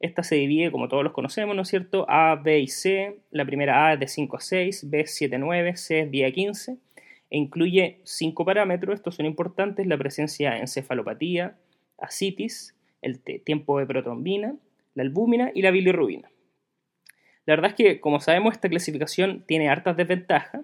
Esta 0.00 0.22
se 0.22 0.34
divide, 0.36 0.72
como 0.72 0.88
todos 0.88 1.04
los 1.04 1.12
conocemos, 1.12 1.54
¿no 1.54 1.62
es 1.62 1.68
cierto? 1.68 2.06
A, 2.08 2.34
B 2.36 2.60
y 2.60 2.68
C. 2.68 3.18
La 3.30 3.44
primera 3.44 3.86
A 3.86 3.92
es 3.94 4.00
de 4.00 4.08
5 4.08 4.36
a 4.36 4.40
6, 4.40 4.90
B 4.90 5.00
es 5.00 5.14
7 5.14 5.36
a 5.36 5.38
9, 5.38 5.76
C 5.76 6.00
es 6.00 6.10
10 6.10 6.28
a 6.28 6.32
15 6.32 6.78
e 7.32 7.38
incluye 7.38 7.98
cinco 8.04 8.44
parámetros, 8.44 8.94
estos 8.94 9.14
son 9.14 9.24
importantes, 9.24 9.86
la 9.86 9.96
presencia 9.96 10.50
de 10.50 10.58
encefalopatía, 10.58 11.56
ascitis, 11.96 12.76
el 13.00 13.20
tiempo 13.20 13.78
de 13.78 13.86
protrombina, 13.86 14.54
la 14.94 15.02
albúmina 15.02 15.50
y 15.54 15.62
la 15.62 15.70
bilirrubina. 15.70 16.30
La 17.46 17.54
verdad 17.54 17.70
es 17.70 17.74
que, 17.74 18.00
como 18.00 18.20
sabemos, 18.20 18.52
esta 18.52 18.68
clasificación 18.68 19.44
tiene 19.46 19.70
hartas 19.70 19.96
desventajas. 19.96 20.60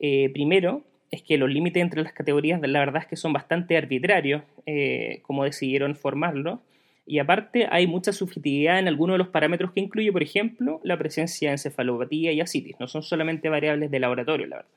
Eh, 0.00 0.28
primero, 0.32 0.82
es 1.12 1.22
que 1.22 1.36
los 1.36 1.50
límites 1.50 1.82
entre 1.82 2.02
las 2.02 2.14
categorías, 2.14 2.58
la 2.62 2.80
verdad 2.80 3.02
es 3.02 3.06
que 3.06 3.16
son 3.16 3.34
bastante 3.34 3.76
arbitrarios, 3.76 4.42
eh, 4.64 5.20
como 5.22 5.44
decidieron 5.44 5.94
formarlo. 5.94 6.62
Y 7.04 7.18
aparte, 7.18 7.68
hay 7.70 7.86
mucha 7.86 8.12
subjetividad 8.12 8.78
en 8.78 8.88
algunos 8.88 9.14
de 9.14 9.18
los 9.18 9.28
parámetros 9.28 9.72
que 9.72 9.80
incluye, 9.80 10.10
por 10.10 10.22
ejemplo, 10.22 10.80
la 10.82 10.96
presencia 10.96 11.50
de 11.50 11.54
encefalopatía 11.54 12.32
y 12.32 12.40
ascitis. 12.40 12.76
No 12.80 12.88
son 12.88 13.02
solamente 13.02 13.50
variables 13.50 13.90
de 13.90 14.00
laboratorio, 14.00 14.46
la 14.46 14.56
verdad. 14.56 14.70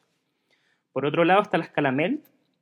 Por 0.92 1.06
otro 1.06 1.24
lado, 1.24 1.42
está 1.42 1.58
la 1.58 1.64
escala 1.64 1.94
MEL, 1.94 2.20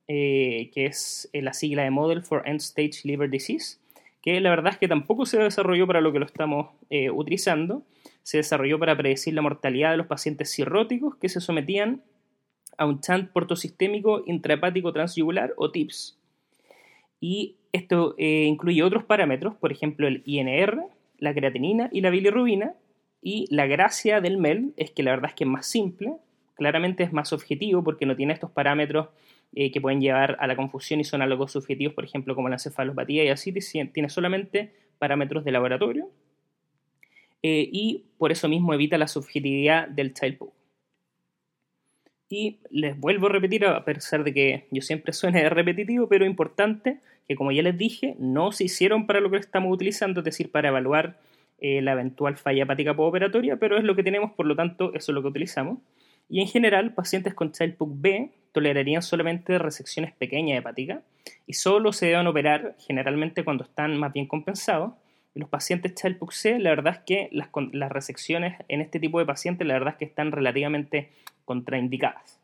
eh, 0.07 0.69
que 0.71 0.85
es 0.85 1.29
la 1.33 1.53
sigla 1.53 1.83
de 1.83 1.89
Model 1.89 2.21
for 2.21 2.43
End 2.45 2.61
Stage 2.61 3.01
Liver 3.05 3.29
Disease, 3.29 3.79
que 4.21 4.39
la 4.39 4.51
verdad 4.51 4.73
es 4.73 4.77
que 4.77 4.87
tampoco 4.87 5.25
se 5.25 5.39
desarrolló 5.39 5.87
para 5.87 5.99
lo 5.99 6.13
que 6.13 6.19
lo 6.19 6.25
estamos 6.25 6.69
utilizando 7.11 7.83
se 8.23 8.37
desarrolló 8.37 8.79
para 8.79 8.95
predecir 8.97 9.33
la 9.33 9.41
mortalidad 9.41 9.91
de 9.91 9.97
los 9.97 10.07
pacientes 10.07 10.49
cirróticos 10.49 11.17
que 11.17 11.27
se 11.27 11.41
sometían 11.41 12.01
a 12.77 12.85
un 12.85 13.01
chant 13.01 13.31
portosistémico 13.31 14.23
intrahepático 14.25 14.91
transyugular 14.93 15.53
o 15.57 15.71
TIPS. 15.71 16.19
Y 17.19 17.55
esto 17.71 18.15
eh, 18.17 18.45
incluye 18.45 18.83
otros 18.83 19.03
parámetros, 19.03 19.55
por 19.55 19.71
ejemplo 19.71 20.07
el 20.07 20.23
INR, 20.25 20.83
la 21.19 21.33
creatinina 21.33 21.89
y 21.91 22.01
la 22.01 22.09
bilirrubina. 22.09 22.73
Y 23.21 23.47
la 23.49 23.67
gracia 23.67 24.19
del 24.19 24.37
MEL 24.37 24.73
es 24.75 24.91
que 24.91 25.01
la 25.01 25.11
verdad 25.11 25.29
es 25.29 25.35
que 25.35 25.45
es 25.45 25.49
más 25.49 25.65
simple, 25.65 26.13
claramente 26.55 27.03
es 27.03 27.13
más 27.13 27.31
objetivo 27.31 27.83
porque 27.83 28.05
no 28.05 28.15
tiene 28.15 28.33
estos 28.33 28.51
parámetros 28.51 29.07
eh, 29.55 29.71
que 29.71 29.79
pueden 29.79 30.01
llevar 30.01 30.35
a 30.39 30.47
la 30.47 30.55
confusión 30.55 30.99
y 30.99 31.03
son 31.03 31.21
algo 31.21 31.47
subjetivos, 31.47 31.93
por 31.93 32.03
ejemplo, 32.03 32.35
como 32.35 32.49
la 32.49 32.55
encefalopatía 32.55 33.23
y 33.23 33.29
así, 33.29 33.53
tiene 33.93 34.09
solamente 34.09 34.73
parámetros 34.99 35.45
de 35.45 35.51
laboratorio 35.51 36.09
eh, 37.41 37.69
y 37.71 38.05
por 38.17 38.31
eso 38.31 38.47
mismo 38.47 38.73
evita 38.73 38.97
la 38.97 39.07
subjetividad 39.07 39.87
del 39.87 40.13
child 40.13 40.39
Y 42.35 42.57
les 42.71 42.99
vuelvo 42.99 43.27
a 43.27 43.29
repetir, 43.29 43.63
a 43.63 43.85
pesar 43.85 44.23
de 44.23 44.33
que 44.33 44.65
yo 44.71 44.81
siempre 44.81 45.13
suene 45.13 45.47
repetitivo, 45.51 46.07
pero 46.07 46.25
importante, 46.25 46.97
que 47.27 47.35
como 47.35 47.51
ya 47.51 47.61
les 47.61 47.77
dije, 47.77 48.15
no 48.17 48.51
se 48.51 48.63
hicieron 48.63 49.05
para 49.05 49.19
lo 49.19 49.29
que 49.29 49.37
estamos 49.37 49.71
utilizando, 49.71 50.21
es 50.21 50.23
decir, 50.23 50.49
para 50.49 50.69
evaluar 50.69 51.19
eh, 51.59 51.83
la 51.83 51.91
eventual 51.91 52.35
falla 52.35 52.63
hepática 52.63 52.95
postoperatoria, 52.95 53.57
pero 53.57 53.77
es 53.77 53.83
lo 53.83 53.95
que 53.95 54.01
tenemos, 54.01 54.31
por 54.31 54.47
lo 54.47 54.55
tanto, 54.55 54.95
eso 54.95 55.11
es 55.11 55.13
lo 55.13 55.21
que 55.21 55.27
utilizamos. 55.27 55.77
Y 56.27 56.41
en 56.41 56.47
general, 56.47 56.95
pacientes 56.95 57.35
con 57.35 57.51
Child-Pugh 57.51 58.01
B 58.01 58.31
tolerarían 58.51 59.03
solamente 59.03 59.59
resecciones 59.59 60.11
pequeñas 60.13 60.57
hepáticas 60.57 61.03
y 61.45 61.53
solo 61.53 61.93
se 61.93 62.07
deben 62.07 62.25
operar 62.25 62.75
generalmente 62.79 63.43
cuando 63.43 63.63
están 63.63 63.95
más 63.99 64.11
bien 64.11 64.25
compensados. 64.25 64.93
Los 65.35 65.49
pacientes 65.49 65.95
Child-Pugh 65.95 66.59
la 66.59 66.69
verdad 66.69 66.97
es 66.97 66.99
que 67.05 67.29
las, 67.31 67.91
resecciones 67.91 68.55
en 68.67 68.81
este 68.81 68.99
tipo 68.99 69.19
de 69.19 69.25
pacientes, 69.25 69.67
la 69.67 69.73
verdad 69.73 69.93
es 69.93 69.97
que 69.97 70.05
están 70.05 70.31
relativamente 70.31 71.09
contraindicadas. 71.45 72.39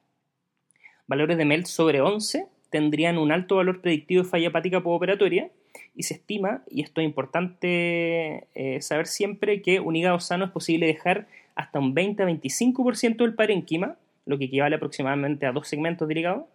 Valores 1.07 1.37
de 1.37 1.45
MELT 1.45 1.67
sobre 1.67 2.01
11 2.01 2.47
tendrían 2.69 3.17
un 3.17 3.31
alto 3.31 3.57
valor 3.57 3.81
predictivo 3.81 4.23
de 4.23 4.29
falla 4.29 4.47
hepática 4.47 4.81
postoperatoria 4.81 5.49
y 5.95 6.03
se 6.03 6.15
estima, 6.15 6.63
y 6.69 6.81
esto 6.81 7.01
es 7.01 7.05
importante 7.05 8.47
eh, 8.55 8.81
saber 8.81 9.05
siempre, 9.05 9.61
que 9.61 9.79
un 9.79 9.95
hígado 9.95 10.19
sano 10.19 10.45
es 10.45 10.51
posible 10.51 10.87
dejar 10.87 11.27
hasta 11.55 11.79
un 11.79 11.93
20-25% 11.95 13.17
del 13.17 13.35
parénquima, 13.35 13.97
lo 14.25 14.37
que 14.37 14.45
equivale 14.45 14.75
aproximadamente 14.75 15.45
a 15.45 15.51
dos 15.51 15.67
segmentos 15.67 16.07
del 16.07 16.19
hígado. 16.19 16.47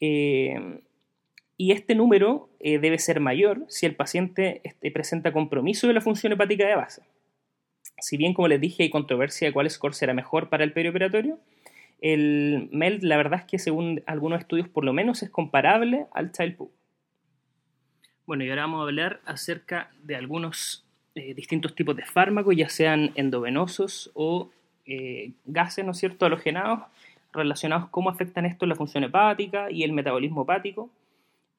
Eh, 0.00 0.80
y 1.58 1.72
este 1.72 1.96
número 1.96 2.48
eh, 2.60 2.78
debe 2.78 2.98
ser 2.98 3.20
mayor 3.20 3.64
si 3.68 3.84
el 3.84 3.96
paciente 3.96 4.60
este, 4.62 4.90
presenta 4.92 5.32
compromiso 5.32 5.88
de 5.88 5.92
la 5.92 6.00
función 6.00 6.32
hepática 6.32 6.66
de 6.66 6.76
base. 6.76 7.02
Si 8.00 8.16
bien, 8.16 8.32
como 8.32 8.46
les 8.46 8.60
dije, 8.60 8.84
hay 8.84 8.90
controversia 8.90 9.48
de 9.48 9.52
cuál 9.52 9.68
score 9.68 9.92
será 9.92 10.14
mejor 10.14 10.48
para 10.48 10.62
el 10.62 10.72
perioperatorio, 10.72 11.40
el 12.00 12.68
MELD, 12.70 13.02
la 13.02 13.16
verdad 13.16 13.40
es 13.40 13.46
que 13.46 13.58
según 13.58 14.04
algunos 14.06 14.38
estudios, 14.38 14.68
por 14.68 14.84
lo 14.84 14.92
menos 14.92 15.24
es 15.24 15.30
comparable 15.30 16.06
al 16.14 16.30
Child-Pugh. 16.30 16.70
Bueno, 18.24 18.44
y 18.44 18.50
ahora 18.50 18.62
vamos 18.62 18.80
a 18.80 18.82
hablar 18.84 19.20
acerca 19.24 19.90
de 20.04 20.14
algunos 20.14 20.86
eh, 21.16 21.34
distintos 21.34 21.74
tipos 21.74 21.96
de 21.96 22.04
fármacos, 22.04 22.54
ya 22.54 22.68
sean 22.68 23.10
endovenosos 23.16 24.12
o 24.14 24.50
eh, 24.86 25.32
gases, 25.44 25.84
¿no 25.84 25.90
es 25.90 25.98
cierto?, 25.98 26.24
halogenados, 26.24 26.82
relacionados 27.32 27.88
cómo 27.88 28.10
afectan 28.10 28.46
esto 28.46 28.64
la 28.64 28.76
función 28.76 29.02
hepática 29.02 29.72
y 29.72 29.82
el 29.82 29.92
metabolismo 29.92 30.42
hepático. 30.42 30.88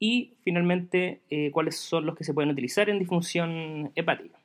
Y 0.00 0.32
finalmente, 0.42 1.20
eh, 1.30 1.52
cuáles 1.52 1.76
son 1.76 2.06
los 2.06 2.16
que 2.16 2.24
se 2.24 2.34
pueden 2.34 2.50
utilizar 2.50 2.90
en 2.90 2.98
disfunción 2.98 3.92
hepática. 3.94 4.40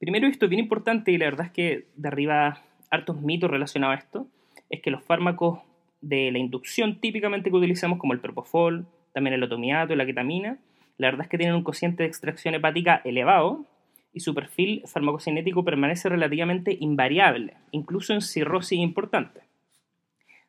Primero, 0.00 0.26
esto 0.26 0.46
es 0.46 0.50
bien 0.50 0.64
importante 0.64 1.12
y 1.12 1.18
la 1.18 1.26
verdad 1.26 1.46
es 1.46 1.52
que 1.52 1.86
derriba 1.94 2.60
hartos 2.90 3.20
mitos 3.20 3.48
relacionados 3.48 3.96
a 3.96 4.00
esto 4.00 4.26
es 4.68 4.80
que 4.80 4.90
los 4.90 5.04
fármacos 5.04 5.60
de 6.00 6.32
la 6.32 6.38
inducción 6.38 6.98
típicamente 6.98 7.50
que 7.50 7.56
utilizamos 7.56 7.98
como 7.98 8.14
el 8.14 8.20
propofol, 8.20 8.86
también 9.12 9.34
el 9.34 9.42
otomiato 9.42 9.94
la 9.94 10.06
ketamina, 10.06 10.58
la 10.98 11.08
verdad 11.08 11.26
es 11.26 11.28
que 11.28 11.38
tienen 11.38 11.54
un 11.54 11.62
cociente 11.62 12.02
de 12.02 12.08
extracción 12.08 12.54
hepática 12.54 13.00
elevado 13.04 13.64
y 14.12 14.20
su 14.20 14.34
perfil 14.34 14.82
farmacocinético 14.86 15.64
permanece 15.64 16.08
relativamente 16.08 16.76
invariable, 16.80 17.54
incluso 17.70 18.12
en 18.12 18.20
cirrosis 18.20 18.78
importante. 18.78 19.40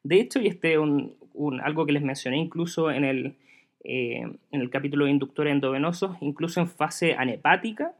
De 0.03 0.19
hecho, 0.19 0.41
y 0.41 0.47
este 0.47 0.73
es 0.73 0.79
algo 1.63 1.85
que 1.85 1.93
les 1.93 2.01
mencioné 2.01 2.37
incluso 2.37 2.91
en 2.91 3.05
el, 3.05 3.35
eh, 3.83 4.21
en 4.51 4.61
el 4.61 4.69
capítulo 4.69 5.05
de 5.05 5.11
inductores 5.11 5.51
endovenosos, 5.51 6.15
incluso 6.21 6.61
en 6.61 6.69
fase 6.69 7.15
anhepática, 7.15 7.93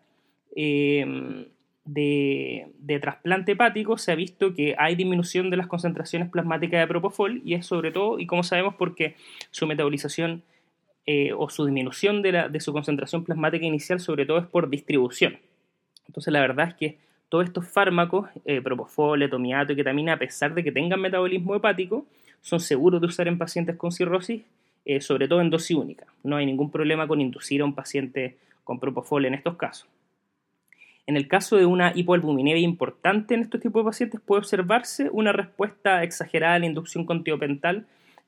eh, 0.56 1.46
de, 1.84 3.00
trasplante 3.02 3.52
hepático 3.52 3.98
se 3.98 4.14
ha 4.14 4.16
visto 4.16 4.54
que 4.54 4.76
hay 4.78 4.96
disminución 4.96 5.50
de 5.50 5.58
las 5.58 5.68
concentraciones 5.68 6.30
plasmáticas 6.30 6.80
de 6.80 6.88
propofol 6.88 7.42
y 7.44 7.56
es 7.56 7.66
sobre 7.66 7.92
todo, 7.92 8.18
y 8.20 8.26
como 8.26 8.44
sabemos, 8.44 8.76
porque 8.76 9.16
su 9.52 9.68
metabolización 9.68 10.44
eh, 11.06 11.34
o 11.34 11.50
su 11.50 11.66
disminución 11.66 12.22
de, 12.22 12.60
su 12.62 12.72
concentración 12.72 13.26
plasmática 13.26 13.66
inicial 13.66 14.00
sobre 14.00 14.26
todo 14.26 14.38
es 14.38 14.48
por 14.48 14.70
distribución. 14.70 15.40
Entonces 16.08 16.32
la 16.32 16.40
verdad 16.40 16.70
es 16.70 16.76
que 16.76 16.98
todos 17.28 17.44
estos 17.44 17.68
fármacos, 17.68 18.30
propofol, 18.64 19.22
etomiato 19.24 19.74
y 19.74 19.76
ketamina, 19.76 20.14
a 20.14 20.18
pesar 20.18 20.54
de 20.54 20.64
que 20.64 20.72
tengan 20.72 21.02
metabolismo 21.02 21.56
hepático, 21.56 22.06
son 22.42 22.60
seguros 22.60 23.02
de 23.02 23.08
usar 23.08 23.28
en 23.28 23.38
pacientes 23.38 23.76
con 23.76 23.92
cirrosis, 23.92 24.44
eh, 24.86 25.02
sobre 25.02 25.28
todo 25.28 25.42
en 25.42 25.50
dosis 25.50 25.78
única. 25.78 26.06
No 26.24 26.36
hay 26.36 26.46
ningún 26.46 26.72
problema 26.72 27.08
con 27.08 27.22
inducir 27.22 27.62
a 27.62 27.66
un 27.66 27.76
paciente 27.76 28.38
con 28.64 28.80
propofol 28.80 29.26
en 29.26 29.34
estos 29.34 29.56
casos. 29.56 29.88
En 31.06 31.18
el 31.18 31.28
caso 31.28 31.58
de 31.58 31.66
una 31.66 31.92
hipoalbuminemia 31.94 32.64
importante 32.64 33.34
en 33.34 33.42
estos 33.42 33.60
tipos 33.60 33.84
de 33.84 33.90
pacientes 33.90 34.22
puede 34.22 34.40
observarse 34.40 35.10
una 35.12 35.34
respuesta 35.34 36.04
exagerada 36.04 36.56
a 36.56 36.60
la 36.60 36.66
inducción 36.66 37.06
con 37.06 37.24
tiopental, 37.24 37.86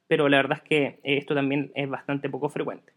pero 0.07 0.27
la 0.27 0.37
verdad 0.37 0.59
es 0.61 0.69
que 0.69 0.83
eh, 0.85 1.17
esto 1.17 1.33
también 1.33 1.71
es 1.73 1.89
bastante 1.89 2.29
poco 2.29 2.49
frecuente. 2.49 2.91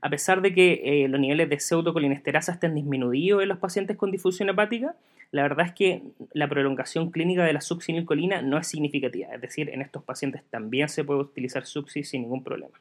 A 0.00 0.08
pesar 0.10 0.40
de 0.40 0.54
que 0.54 0.80
eh, 0.84 1.08
los 1.08 1.20
niveles 1.20 1.50
de 1.50 1.60
pseudocolinesterasa 1.60 2.52
estén 2.52 2.74
disminuidos 2.74 3.42
en 3.42 3.48
los 3.48 3.58
pacientes 3.58 3.96
con 3.96 4.10
difusión 4.10 4.48
hepática, 4.48 4.94
la 5.30 5.42
verdad 5.42 5.66
es 5.66 5.72
que 5.72 6.02
la 6.32 6.48
prolongación 6.48 7.10
clínica 7.10 7.44
de 7.44 7.52
la 7.52 7.60
succinilcolina 7.60 8.40
no 8.40 8.56
es 8.58 8.66
significativa, 8.66 9.34
es 9.34 9.40
decir, 9.40 9.68
en 9.70 9.82
estos 9.82 10.02
pacientes 10.02 10.42
también 10.50 10.88
se 10.88 11.04
puede 11.04 11.20
utilizar 11.20 11.66
succi 11.66 12.02
sin 12.02 12.22
ningún 12.22 12.42
problema. 12.42 12.80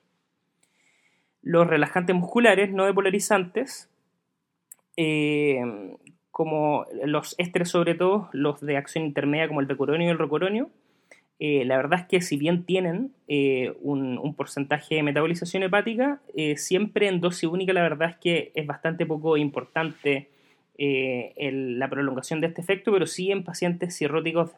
Los 1.41 1.67
relajantes 1.67 2.15
musculares 2.15 2.71
no 2.71 2.85
depolarizantes 2.85 3.89
eh, 4.95 5.61
como 6.31 6.85
los 7.03 7.35
ésteres 7.37 7.69
sobre 7.69 7.95
todo, 7.95 8.29
los 8.31 8.61
de 8.61 8.77
acción 8.77 9.05
intermedia 9.05 9.47
como 9.47 9.59
el 9.59 9.65
becuronio 9.65 10.07
y 10.07 10.11
el 10.11 10.17
rocuronio, 10.17 10.69
eh, 11.39 11.65
la 11.65 11.77
verdad 11.77 11.99
es 11.99 12.07
que 12.07 12.21
si 12.21 12.37
bien 12.37 12.63
tienen 12.63 13.11
eh, 13.27 13.75
un, 13.81 14.33
porcentaje 14.35 14.95
de 14.95 15.03
metabolización 15.03 15.63
hepática, 15.63 16.21
siempre 16.55 17.07
en 17.07 17.21
dosis 17.21 17.49
única 17.49 17.73
la 17.73 17.81
verdad 17.81 18.11
es 18.11 18.15
que 18.17 18.51
es 18.55 18.65
bastante 18.65 19.05
poco 19.05 19.37
importante 19.37 20.29
la 20.77 21.89
prolongación 21.89 22.41
de 22.41 22.48
este 22.48 22.62
efecto, 22.62 22.91
pero 22.91 23.07
sí 23.07 23.31
en 23.31 23.43
pacientes 23.43 23.98
cirróticos 23.98 24.51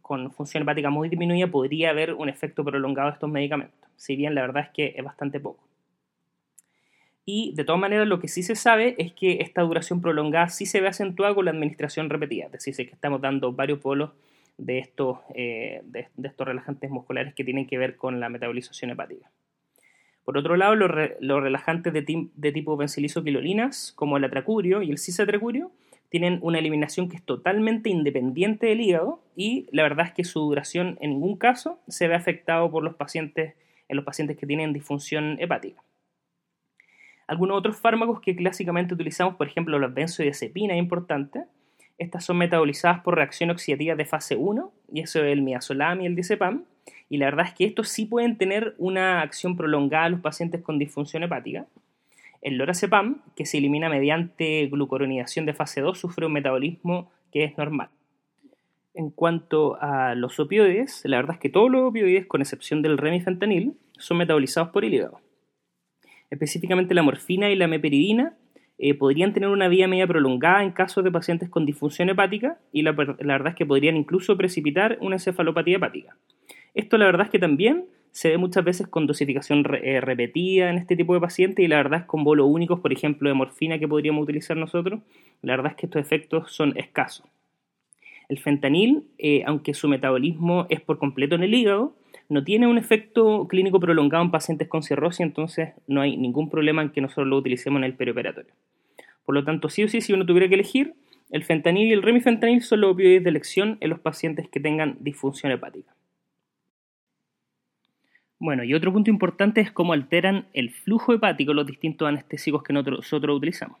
con 0.00 0.30
función 0.32 0.62
hepática 0.62 0.90
muy 0.90 1.08
disminuida 1.08 1.46
podría 1.46 1.90
haber 1.90 2.14
un 2.14 2.28
efecto 2.28 2.64
prolongado 2.64 3.08
de 3.08 3.14
estos 3.14 3.30
medicamentos, 3.30 3.88
si 3.96 4.14
bien 4.14 4.34
la 4.34 4.42
verdad 4.42 4.64
es 4.64 4.70
que 4.70 4.94
es 4.96 5.04
bastante 5.04 5.40
poco. 5.40 5.62
Y 7.24 7.54
de 7.54 7.64
todas 7.64 7.80
maneras, 7.80 8.08
lo 8.08 8.18
que 8.18 8.28
sí 8.28 8.42
se 8.42 8.56
sabe 8.56 8.96
es 8.98 9.12
que 9.12 9.38
esta 9.40 9.62
duración 9.62 10.00
prolongada 10.00 10.48
sí 10.48 10.66
se 10.66 10.80
ve 10.80 10.88
acentuada 10.88 11.34
con 11.34 11.44
la 11.44 11.52
administración 11.52 12.10
repetida. 12.10 12.46
Es 12.46 12.52
decir, 12.52 12.74
que 12.74 12.94
estamos 12.94 13.20
dando 13.20 13.52
varios 13.52 13.78
polos 13.78 14.10
de 14.58 14.78
estos, 14.78 15.18
eh, 15.34 15.82
de, 15.84 16.08
estos 16.24 16.46
relajantes 16.46 16.90
musculares 16.90 17.34
que 17.34 17.44
tienen 17.44 17.66
que 17.66 17.78
ver 17.78 17.96
con 17.96 18.18
la 18.18 18.28
metabolización 18.28 18.90
hepática. 18.90 19.30
Por 20.24 20.38
otro 20.38 20.56
lado, 20.56 20.76
los, 20.76 20.90
relajantes 21.42 21.92
de, 21.92 22.52
tipo 22.52 22.76
benzilizoquilolinas, 22.76 23.92
como 23.96 24.16
el 24.16 24.24
atracurio 24.24 24.82
y 24.82 24.90
el 24.90 24.98
cisatracurio, 24.98 25.72
tienen 26.10 26.38
una 26.42 26.58
eliminación 26.58 27.08
que 27.08 27.16
es 27.16 27.24
totalmente 27.24 27.88
independiente 27.88 28.66
del 28.66 28.82
hígado 28.82 29.22
y 29.34 29.66
la 29.72 29.82
verdad 29.82 30.06
es 30.06 30.12
que 30.12 30.24
su 30.24 30.40
duración 30.40 30.98
en 31.00 31.10
ningún 31.10 31.36
caso 31.38 31.80
se 31.88 32.06
ve 32.06 32.14
afectado 32.14 32.70
por 32.70 32.84
los 32.84 32.94
pacientes, 32.94 33.54
en 33.88 33.96
los 33.96 34.04
pacientes 34.04 34.36
que 34.36 34.46
tienen 34.46 34.72
disfunción 34.72 35.36
hepática. 35.40 35.82
Algunos 37.26 37.58
otros 37.58 37.78
fármacos 37.78 38.20
que 38.20 38.36
clásicamente 38.36 38.94
utilizamos, 38.94 39.36
por 39.36 39.46
ejemplo, 39.46 39.78
las 39.78 39.94
benzodiazepinas, 39.94 40.76
es 40.76 40.82
importante. 40.82 41.44
Estas 41.96 42.24
son 42.24 42.36
metabolizadas 42.36 43.00
por 43.00 43.14
reacción 43.14 43.50
oxidativa 43.50 43.94
de 43.94 44.04
fase 44.04 44.36
1, 44.36 44.72
y 44.92 45.00
eso 45.00 45.24
es 45.24 45.32
el 45.32 45.42
miazolam 45.42 46.02
y 46.02 46.06
el 46.06 46.14
diazepam. 46.14 46.64
Y 47.08 47.18
la 47.18 47.26
verdad 47.26 47.46
es 47.46 47.54
que 47.54 47.64
estos 47.64 47.88
sí 47.88 48.06
pueden 48.06 48.38
tener 48.38 48.74
una 48.78 49.20
acción 49.20 49.56
prolongada 49.56 50.06
en 50.06 50.12
los 50.12 50.20
pacientes 50.20 50.62
con 50.62 50.78
disfunción 50.78 51.22
hepática. 51.22 51.66
El 52.40 52.56
lorazepam, 52.56 53.22
que 53.36 53.46
se 53.46 53.58
elimina 53.58 53.88
mediante 53.88 54.66
glucoronidación 54.66 55.46
de 55.46 55.54
fase 55.54 55.80
2, 55.80 55.98
sufre 55.98 56.26
un 56.26 56.32
metabolismo 56.32 57.10
que 57.30 57.44
es 57.44 57.56
normal. 57.56 57.88
En 58.94 59.10
cuanto 59.10 59.78
a 59.80 60.14
los 60.14 60.38
opioides, 60.40 61.02
la 61.04 61.18
verdad 61.18 61.36
es 61.36 61.40
que 61.40 61.48
todos 61.48 61.70
los 61.70 61.82
opioides, 61.82 62.26
con 62.26 62.40
excepción 62.40 62.82
del 62.82 62.98
remifentanil, 62.98 63.74
son 63.98 64.18
metabolizados 64.18 64.70
por 64.70 64.84
el 64.84 64.94
hígado 64.94 65.20
específicamente 66.32 66.94
la 66.94 67.02
morfina 67.02 67.50
y 67.50 67.56
la 67.56 67.68
meperidina, 67.68 68.34
eh, 68.78 68.94
podrían 68.94 69.34
tener 69.34 69.50
una 69.50 69.68
vía 69.68 69.86
media 69.86 70.06
prolongada 70.06 70.64
en 70.64 70.72
casos 70.72 71.04
de 71.04 71.12
pacientes 71.12 71.50
con 71.50 71.66
disfunción 71.66 72.08
hepática 72.08 72.58
y 72.72 72.82
la, 72.82 72.92
verdad 72.92 73.48
es 73.48 73.54
que 73.54 73.66
podrían 73.66 73.96
incluso 73.96 74.36
precipitar 74.38 74.96
una 75.02 75.16
encefalopatía 75.16 75.76
hepática. 75.76 76.16
Esto 76.74 76.98
la 76.98 77.06
verdad 77.06 77.26
es 77.26 77.30
que 77.30 77.38
también 77.38 77.86
se 78.12 78.28
ve 78.28 78.38
muchas 78.38 78.64
veces 78.64 78.86
con 78.86 79.06
dosificación 79.06 79.64
eh, 79.82 80.00
repetida 80.00 80.70
en 80.70 80.76
este 80.76 80.96
tipo 80.96 81.14
de 81.14 81.20
pacientes 81.20 81.64
y 81.64 81.68
la 81.68 81.76
verdad 81.76 82.00
es 82.00 82.06
con 82.06 82.24
bolos 82.24 82.46
únicos, 82.48 82.80
por 82.80 82.92
ejemplo, 82.92 83.28
de 83.28 83.34
morfina 83.34 83.78
que 83.78 83.88
podríamos 83.88 84.22
utilizar 84.22 84.56
nosotros, 84.56 85.00
la 85.40 85.56
verdad 85.56 85.72
es 85.72 85.76
que 85.76 85.86
estos 85.86 86.00
efectos 86.00 86.52
son 86.52 86.76
escasos. 86.76 87.26
El 88.28 88.38
fentanil, 88.38 89.04
eh, 89.18 89.42
aunque 89.46 89.74
su 89.74 89.88
metabolismo 89.88 90.66
es 90.68 90.80
por 90.80 90.98
completo 90.98 91.34
en 91.34 91.42
el 91.42 91.54
hígado, 91.54 91.94
no 92.28 92.44
tiene 92.44 92.66
un 92.66 92.78
efecto 92.78 93.46
clínico 93.48 93.80
prolongado 93.80 94.22
en 94.22 94.30
pacientes 94.30 94.68
con 94.68 94.82
cirrosis, 94.82 95.20
entonces 95.20 95.70
no 95.86 96.00
hay 96.00 96.16
ningún 96.16 96.48
problema 96.48 96.82
en 96.82 96.90
que 96.90 97.00
nosotros 97.00 97.26
lo 97.26 97.38
utilicemos 97.38 97.78
en 97.78 97.84
el 97.84 97.94
perioperatorio. 97.94 98.52
Por 99.24 99.34
lo 99.34 99.44
tanto, 99.44 99.68
sí 99.68 99.84
o 99.84 99.88
sí, 99.88 100.00
si 100.00 100.12
uno 100.12 100.26
tuviera 100.26 100.48
que 100.48 100.54
elegir, 100.54 100.94
el 101.30 101.44
fentanil 101.44 101.88
y 101.88 101.92
el 101.92 102.02
remifentanil 102.02 102.62
son 102.62 102.82
los 102.82 102.92
opioides 102.92 103.24
de 103.24 103.30
elección 103.30 103.78
en 103.80 103.90
los 103.90 104.00
pacientes 104.00 104.48
que 104.48 104.60
tengan 104.60 104.96
disfunción 105.00 105.52
hepática. 105.52 105.94
Bueno, 108.44 108.64
y 108.64 108.74
otro 108.74 108.92
punto 108.92 109.08
importante 109.08 109.60
es 109.60 109.70
cómo 109.70 109.92
alteran 109.92 110.46
el 110.52 110.70
flujo 110.70 111.14
hepático 111.14 111.54
los 111.54 111.64
distintos 111.64 112.08
anestésicos 112.08 112.64
que 112.64 112.72
nosotros 112.72 113.36
utilizamos. 113.36 113.78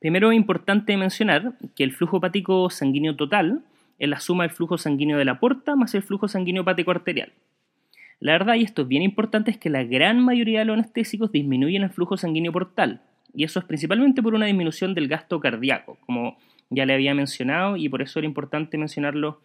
Primero 0.00 0.32
es 0.32 0.36
importante 0.36 0.96
mencionar 0.96 1.52
que 1.76 1.84
el 1.84 1.92
flujo 1.92 2.16
hepático 2.16 2.68
sanguíneo 2.68 3.14
total 3.14 3.62
es 4.00 4.08
la 4.08 4.18
suma 4.18 4.42
del 4.42 4.50
flujo 4.50 4.76
sanguíneo 4.76 5.18
de 5.18 5.24
la 5.24 5.38
porta 5.38 5.76
más 5.76 5.94
el 5.94 6.02
flujo 6.02 6.26
sanguíneo 6.26 6.62
hepático 6.62 6.90
arterial. 6.90 7.32
La 8.18 8.32
verdad, 8.32 8.56
y 8.56 8.64
esto 8.64 8.82
es 8.82 8.88
bien 8.88 9.04
importante, 9.04 9.52
es 9.52 9.56
que 9.56 9.70
la 9.70 9.84
gran 9.84 10.18
mayoría 10.18 10.58
de 10.58 10.64
los 10.64 10.74
anestésicos 10.74 11.30
disminuyen 11.30 11.84
el 11.84 11.90
flujo 11.90 12.16
sanguíneo 12.16 12.50
portal, 12.50 13.02
y 13.32 13.44
eso 13.44 13.60
es 13.60 13.64
principalmente 13.64 14.20
por 14.20 14.34
una 14.34 14.46
disminución 14.46 14.94
del 14.94 15.06
gasto 15.06 15.38
cardíaco, 15.38 15.96
como 16.06 16.38
ya 16.70 16.86
le 16.86 16.94
había 16.94 17.14
mencionado, 17.14 17.76
y 17.76 17.88
por 17.88 18.02
eso 18.02 18.18
era 18.18 18.26
importante 18.26 18.78
mencionarlo 18.78 19.38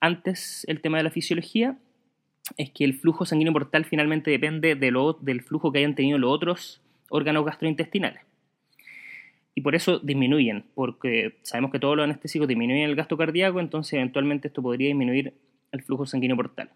antes 0.00 0.64
el 0.66 0.80
tema 0.80 0.96
de 0.96 1.02
la 1.02 1.10
fisiología, 1.10 1.76
es 2.56 2.70
que 2.70 2.84
el 2.84 2.94
flujo 2.94 3.26
sanguíneo 3.26 3.52
portal 3.52 3.84
finalmente 3.84 4.30
depende 4.30 4.74
del 4.74 5.42
flujo 5.42 5.72
que 5.72 5.80
hayan 5.80 5.94
tenido 5.94 6.18
los 6.18 6.30
otros 6.30 6.82
órganos 7.10 7.44
gastrointestinales. 7.44 8.22
Y 9.54 9.60
por 9.60 9.74
eso 9.74 9.98
disminuyen, 9.98 10.66
porque 10.74 11.38
sabemos 11.42 11.72
que 11.72 11.80
todos 11.80 11.96
los 11.96 12.04
anestésicos 12.04 12.46
disminuyen 12.46 12.84
el 12.88 12.94
gasto 12.94 13.16
cardíaco, 13.16 13.58
entonces 13.58 13.94
eventualmente 13.94 14.48
esto 14.48 14.62
podría 14.62 14.86
disminuir 14.86 15.34
el 15.72 15.82
flujo 15.82 16.06
sanguíneo 16.06 16.36
portal. 16.36 16.70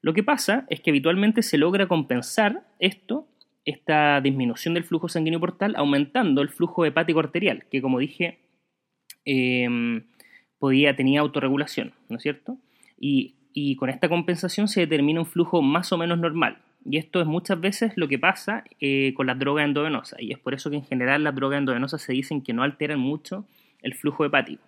Lo 0.00 0.14
que 0.14 0.22
pasa 0.22 0.66
es 0.70 0.80
que 0.80 0.90
habitualmente 0.90 1.42
se 1.42 1.58
logra 1.58 1.88
compensar 1.88 2.66
esto, 2.78 3.28
esta 3.66 4.20
disminución 4.22 4.72
del 4.72 4.84
flujo 4.84 5.08
sanguíneo 5.08 5.40
portal, 5.40 5.74
aumentando 5.76 6.40
el 6.40 6.48
flujo 6.48 6.86
hepático 6.86 7.20
arterial, 7.20 7.64
que 7.70 7.82
como 7.82 7.98
dije, 7.98 8.38
em, 9.26 10.06
podía, 10.58 10.96
tenía 10.96 11.20
autorregulación, 11.20 11.92
¿no 12.08 12.16
es 12.16 12.22
cierto? 12.22 12.56
Y 12.98 13.34
y 13.52 13.76
con 13.76 13.90
esta 13.90 14.08
compensación 14.08 14.68
se 14.68 14.80
determina 14.80 15.20
un 15.20 15.26
flujo 15.26 15.62
más 15.62 15.92
o 15.92 15.98
menos 15.98 16.18
normal. 16.18 16.58
Y 16.84 16.96
esto 16.96 17.20
es 17.20 17.26
muchas 17.26 17.60
veces 17.60 17.92
lo 17.96 18.08
que 18.08 18.18
pasa 18.18 18.64
eh, 18.80 19.12
con 19.14 19.26
las 19.26 19.38
drogas 19.38 19.66
endovenosas. 19.66 20.20
Y 20.20 20.32
es 20.32 20.38
por 20.38 20.54
eso 20.54 20.70
que 20.70 20.76
en 20.76 20.84
general 20.84 21.24
las 21.24 21.34
drogas 21.34 21.58
endovenosas 21.58 22.00
se 22.00 22.12
dicen 22.12 22.42
que 22.42 22.52
no 22.52 22.62
alteran 22.62 23.00
mucho 23.00 23.46
el 23.82 23.94
flujo 23.94 24.24
hepático. 24.24 24.62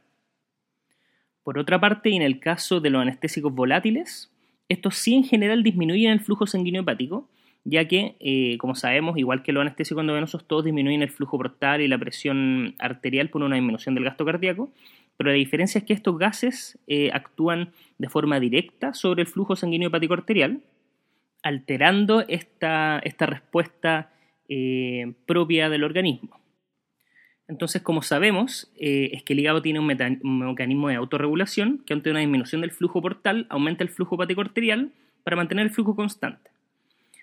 Por 1.43 1.59
otra 1.59 1.81
parte, 1.81 2.11
en 2.11 2.23
el 2.23 2.39
caso 2.39 2.81
de 2.81 2.91
los 2.91 3.03
anestésicos 3.03 3.53
volátiles, 3.53 4.31
estos 4.69 4.97
sí 4.97 5.15
en 5.15 5.25
general 5.25 5.63
disminuyen 5.63 6.13
el 6.13 6.21
flujo 6.21 6.47
sanguíneo 6.47 6.83
hepático, 6.83 7.29
ya 7.65 7.87
que, 7.87 8.17
eh, 8.21 8.59
como 8.59 8.75
sabemos, 8.75 9.17
igual 9.19 9.43
que 9.43 9.53
los 9.53 9.63
anestésicos 9.63 10.03
endovenosos, 10.03 10.47
todos 10.47 10.65
disminuyen 10.65 11.03
el 11.03 11.11
flujo 11.11 11.39
portal 11.39 11.81
y 11.81 11.89
la 11.89 11.99
presión 11.99 12.75
arterial 12.79 13.29
por 13.29 13.43
una 13.43 13.57
disminución 13.57 13.95
del 13.95 14.05
gasto 14.05 14.25
cardíaco, 14.25 14.73
pero 15.23 15.35
la 15.35 15.39
diferencia 15.39 15.79
es 15.79 15.85
que 15.85 15.93
estos 15.93 16.19
gases 16.19 16.81
eh, 16.89 17.11
actúan 17.13 17.71
de 17.97 18.09
forma 18.09 18.41
directa 18.41 18.93
sobre 18.93 19.23
el 19.23 19.29
flujo 19.29 19.55
sanguíneo 19.55 19.87
hepático 19.87 20.15
arterial, 20.15 20.63
alterando 21.45 22.25
esta, 22.27 22.99
esta 23.05 23.27
respuesta 23.27 24.11
eh, 24.49 25.13
propia 25.25 25.69
del 25.69 25.85
organismo. 25.85 26.41
Entonces, 27.47 27.83
como 27.83 28.03
sabemos, 28.03 28.73
eh, 28.75 29.11
es 29.13 29.23
que 29.23 29.35
el 29.35 29.39
hígado 29.39 29.63
tiene 29.63 29.79
un, 29.79 29.87
mecanismo 29.87 30.89
de 30.89 30.97
autorregulación 30.97 31.85
que 31.87 31.95
ante 31.95 32.11
una 32.11 32.19
disminución 32.19 32.61
del 32.63 32.73
flujo 32.73 33.01
portal 33.01 33.47
aumenta 33.49 33.85
el 33.85 33.91
flujo 33.91 34.17
hepático 34.17 34.41
arterial 34.41 34.91
para 35.23 35.37
mantener 35.37 35.67
el 35.67 35.71
flujo 35.71 35.95
constante. 35.95 36.51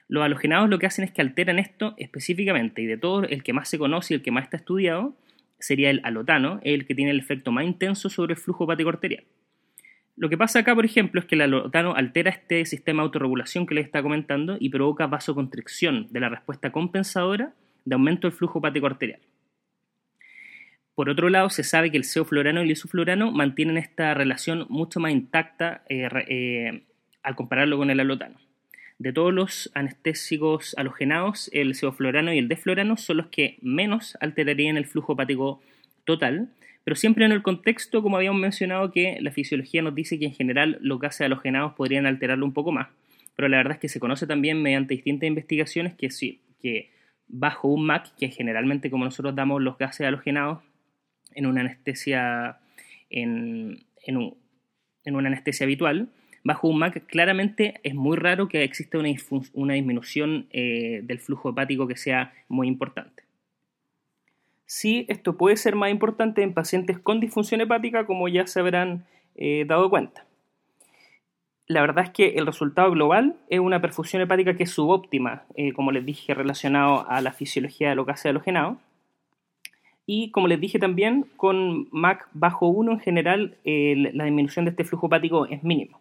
Los 0.08 0.24
halogenados 0.24 0.70
lo 0.70 0.80
que 0.80 0.86
hacen 0.86 1.04
es 1.04 1.12
que 1.12 1.20
alteran 1.20 1.60
esto 1.60 1.96
específicamente 1.98 2.82
y 2.82 2.86
de 2.86 2.96
todo 2.96 3.24
el 3.24 3.44
que 3.44 3.52
más 3.52 3.68
se 3.68 3.78
conoce 3.78 4.14
y 4.14 4.16
el 4.16 4.24
que 4.24 4.32
más 4.32 4.46
está 4.46 4.56
estudiado 4.56 5.16
sería 5.60 5.90
el 5.90 6.02
alotano, 6.04 6.60
el 6.64 6.86
que 6.86 6.96
tiene 6.96 7.12
el 7.12 7.20
efecto 7.20 7.52
más 7.52 7.66
intenso 7.66 8.10
sobre 8.10 8.34
el 8.34 8.40
flujo 8.40 8.64
hepático. 8.64 8.92
Lo 10.16 10.30
que 10.30 10.38
pasa 10.38 10.60
acá, 10.60 10.76
por 10.76 10.86
ejemplo, 10.86 11.22
es 11.22 11.26
que 11.26 11.36
el 11.36 11.42
alotano 11.42 11.96
altera 11.96 12.30
este 12.30 12.66
sistema 12.66 13.02
de 13.02 13.06
autorregulación 13.06 13.66
que 13.66 13.76
les 13.76 13.86
está 13.86 14.02
comentando 14.02 14.58
y 14.60 14.70
provoca 14.70 15.08
vasoconstricción 15.08 16.08
de 16.12 16.20
la 16.20 16.30
respuesta 16.30 16.72
compensadora 16.72 17.54
de 17.86 17.94
aumento 17.94 18.28
del 18.28 18.36
flujo 18.36 18.60
hepático 18.60 18.88
arterial. 18.88 19.22
Por 20.94 21.10
otro 21.10 21.30
lado, 21.30 21.50
se 21.50 21.64
sabe 21.64 21.92
que 21.92 21.98
el 21.98 22.04
ceoflorano 22.04 22.60
y 22.60 22.66
el 22.66 22.72
isoflorano 22.72 23.32
mantienen 23.32 23.78
esta 23.78 24.14
relación 24.14 24.66
mucho 24.68 25.00
más 25.00 25.14
intacta 25.14 25.84
eh, 25.88 26.10
eh, 26.28 26.84
al 27.24 27.36
compararlo 27.38 27.78
con 27.78 27.90
el 27.90 28.02
alotano. 28.02 28.36
De 29.00 29.14
todos 29.14 29.34
los 29.34 29.72
anestésicos 29.76 30.76
halogenados, 30.78 31.50
el 31.54 31.74
sevoflorano 31.74 32.34
y 32.34 32.38
el 32.38 32.50
deflorano 32.50 32.98
son 32.98 33.18
los 33.18 33.28
que 33.28 33.58
menos 33.62 34.18
alterarían 34.20 34.76
el 34.76 34.86
flujo 34.86 35.14
hepático 35.14 35.62
total, 36.04 36.50
pero 36.84 36.98
siempre 36.98 37.26
en 37.26 37.32
el 37.32 37.42
contexto, 37.42 38.04
como 38.04 38.18
habíamos 38.18 38.42
mencionado, 38.42 38.92
que 38.92 39.18
la 39.22 39.32
fisiología 39.32 39.82
nos 39.82 39.96
dice 39.96 40.20
que 40.20 40.26
en 40.26 40.34
general 40.34 40.80
los 40.82 41.00
gases 41.00 41.22
halogenados 41.22 41.74
podrían 41.76 42.06
alterarlo 42.08 42.46
un 42.46 42.54
poco 42.54 42.74
más. 42.74 42.90
Pero 43.38 43.48
la 43.48 43.58
verdad 43.58 43.74
es 43.74 43.80
que 43.80 43.88
se 43.88 44.02
conoce 44.02 44.28
también 44.28 44.62
mediante 44.62 44.96
distintas 44.96 45.28
investigaciones 45.28 45.94
que 45.96 46.10
sí, 46.10 46.42
que 46.62 46.92
bajo 47.30 47.70
un 47.70 47.86
MAC, 47.86 48.14
que 48.18 48.28
generalmente 48.30 48.90
como 48.92 49.06
nosotros 49.06 49.34
damos 49.34 49.62
los 49.62 49.78
gases 49.78 50.08
halogenados 50.08 50.62
en 51.36 51.46
una 51.46 51.62
anestesia 51.62 52.60
en, 53.10 53.86
en 54.04 55.16
una 55.16 55.28
anestesia 55.28 55.64
habitual, 55.64 56.10
bajo 56.50 56.68
un 56.68 56.80
MAC 56.80 57.06
claramente 57.06 57.80
es 57.84 57.94
muy 57.94 58.18
raro 58.18 58.48
que 58.48 58.64
exista 58.64 58.98
una, 58.98 59.74
disminución 59.76 60.48
eh, 60.50 61.02
del 61.04 61.20
flujo 61.20 61.52
hepático 61.52 61.88
que 61.88 61.96
sea 61.96 62.34
muy 62.48 62.68
importante. 62.68 63.22
Sí, 64.66 65.06
esto 65.10 65.38
puede 65.38 65.58
ser 65.58 65.76
más 65.76 65.92
importante 65.92 66.42
en 66.42 66.56
pacientes 66.56 66.98
con 66.98 67.20
disfunción 67.20 67.62
hepática, 67.62 68.08
como 68.08 68.28
ya 68.28 68.48
se 68.48 68.62
habrán 68.62 69.06
eh, 69.36 69.66
dado 69.68 69.92
cuenta. 69.92 70.26
La 71.68 71.82
verdad 71.82 72.06
es 72.06 72.10
que 72.10 72.30
el 72.30 72.48
resultado 72.48 72.90
global 72.90 73.36
es 73.50 73.60
una 73.60 73.80
perfusión 73.80 74.24
hepática 74.24 74.56
que 74.58 74.64
es 74.64 74.72
subóptima, 74.72 75.44
eh, 75.56 75.72
como 75.74 75.92
les 75.92 76.04
dije, 76.04 76.34
relacionado 76.34 77.08
a 77.08 77.22
la 77.22 77.32
fisiología 77.32 77.90
de 77.90 77.96
los 77.96 78.08
gases 78.08 78.26
halogenados. 78.26 78.80
Y 80.08 80.32
como 80.32 80.48
les 80.48 80.60
dije 80.60 80.80
también, 80.80 81.28
con 81.38 81.90
MAC 81.92 82.28
bajo 82.34 82.66
1 82.70 82.94
en 82.94 83.00
general 83.02 83.58
la 83.64 84.24
disminución 84.24 84.66
de 84.66 84.72
este 84.72 84.84
flujo 84.84 85.06
hepático 85.06 85.46
es 85.46 85.64
mínimo. 85.64 86.00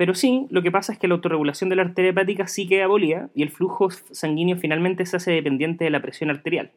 Pero 0.00 0.14
sí, 0.14 0.46
lo 0.48 0.62
que 0.62 0.70
pasa 0.70 0.94
es 0.94 0.98
que 0.98 1.08
la 1.08 1.14
autorregulación 1.16 1.68
de 1.68 1.76
la 1.76 1.82
arteria 1.82 2.12
hepática 2.12 2.46
sí 2.46 2.66
queda 2.66 2.84
abolida 2.84 3.28
y 3.34 3.42
el 3.42 3.50
flujo 3.50 3.90
sanguíneo 3.90 4.56
finalmente 4.56 5.04
se 5.04 5.18
hace 5.18 5.30
dependiente 5.30 5.84
de 5.84 5.90
la 5.90 6.00
presión 6.00 6.30
arterial. 6.30 6.70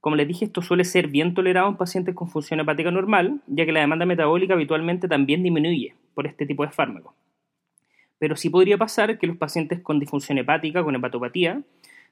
Como 0.00 0.16
les 0.16 0.26
dije, 0.26 0.46
esto 0.46 0.60
suele 0.60 0.82
ser 0.82 1.06
bien 1.06 1.34
tolerado 1.34 1.68
en 1.68 1.76
pacientes 1.76 2.12
con 2.12 2.28
función 2.28 2.58
hepática 2.58 2.90
normal, 2.90 3.40
ya 3.46 3.64
que 3.64 3.70
la 3.70 3.78
demanda 3.78 4.04
metabólica 4.04 4.54
habitualmente 4.54 5.06
también 5.06 5.44
disminuye 5.44 5.94
por 6.12 6.26
este 6.26 6.44
tipo 6.44 6.66
de 6.66 6.72
fármacos. 6.72 7.14
Pero 8.18 8.34
sí 8.34 8.50
podría 8.50 8.78
pasar 8.78 9.16
que 9.16 9.28
los 9.28 9.36
pacientes 9.36 9.78
con 9.78 10.00
disfunción 10.00 10.36
hepática, 10.36 10.82
con 10.82 10.96
hepatopatía, 10.96 11.62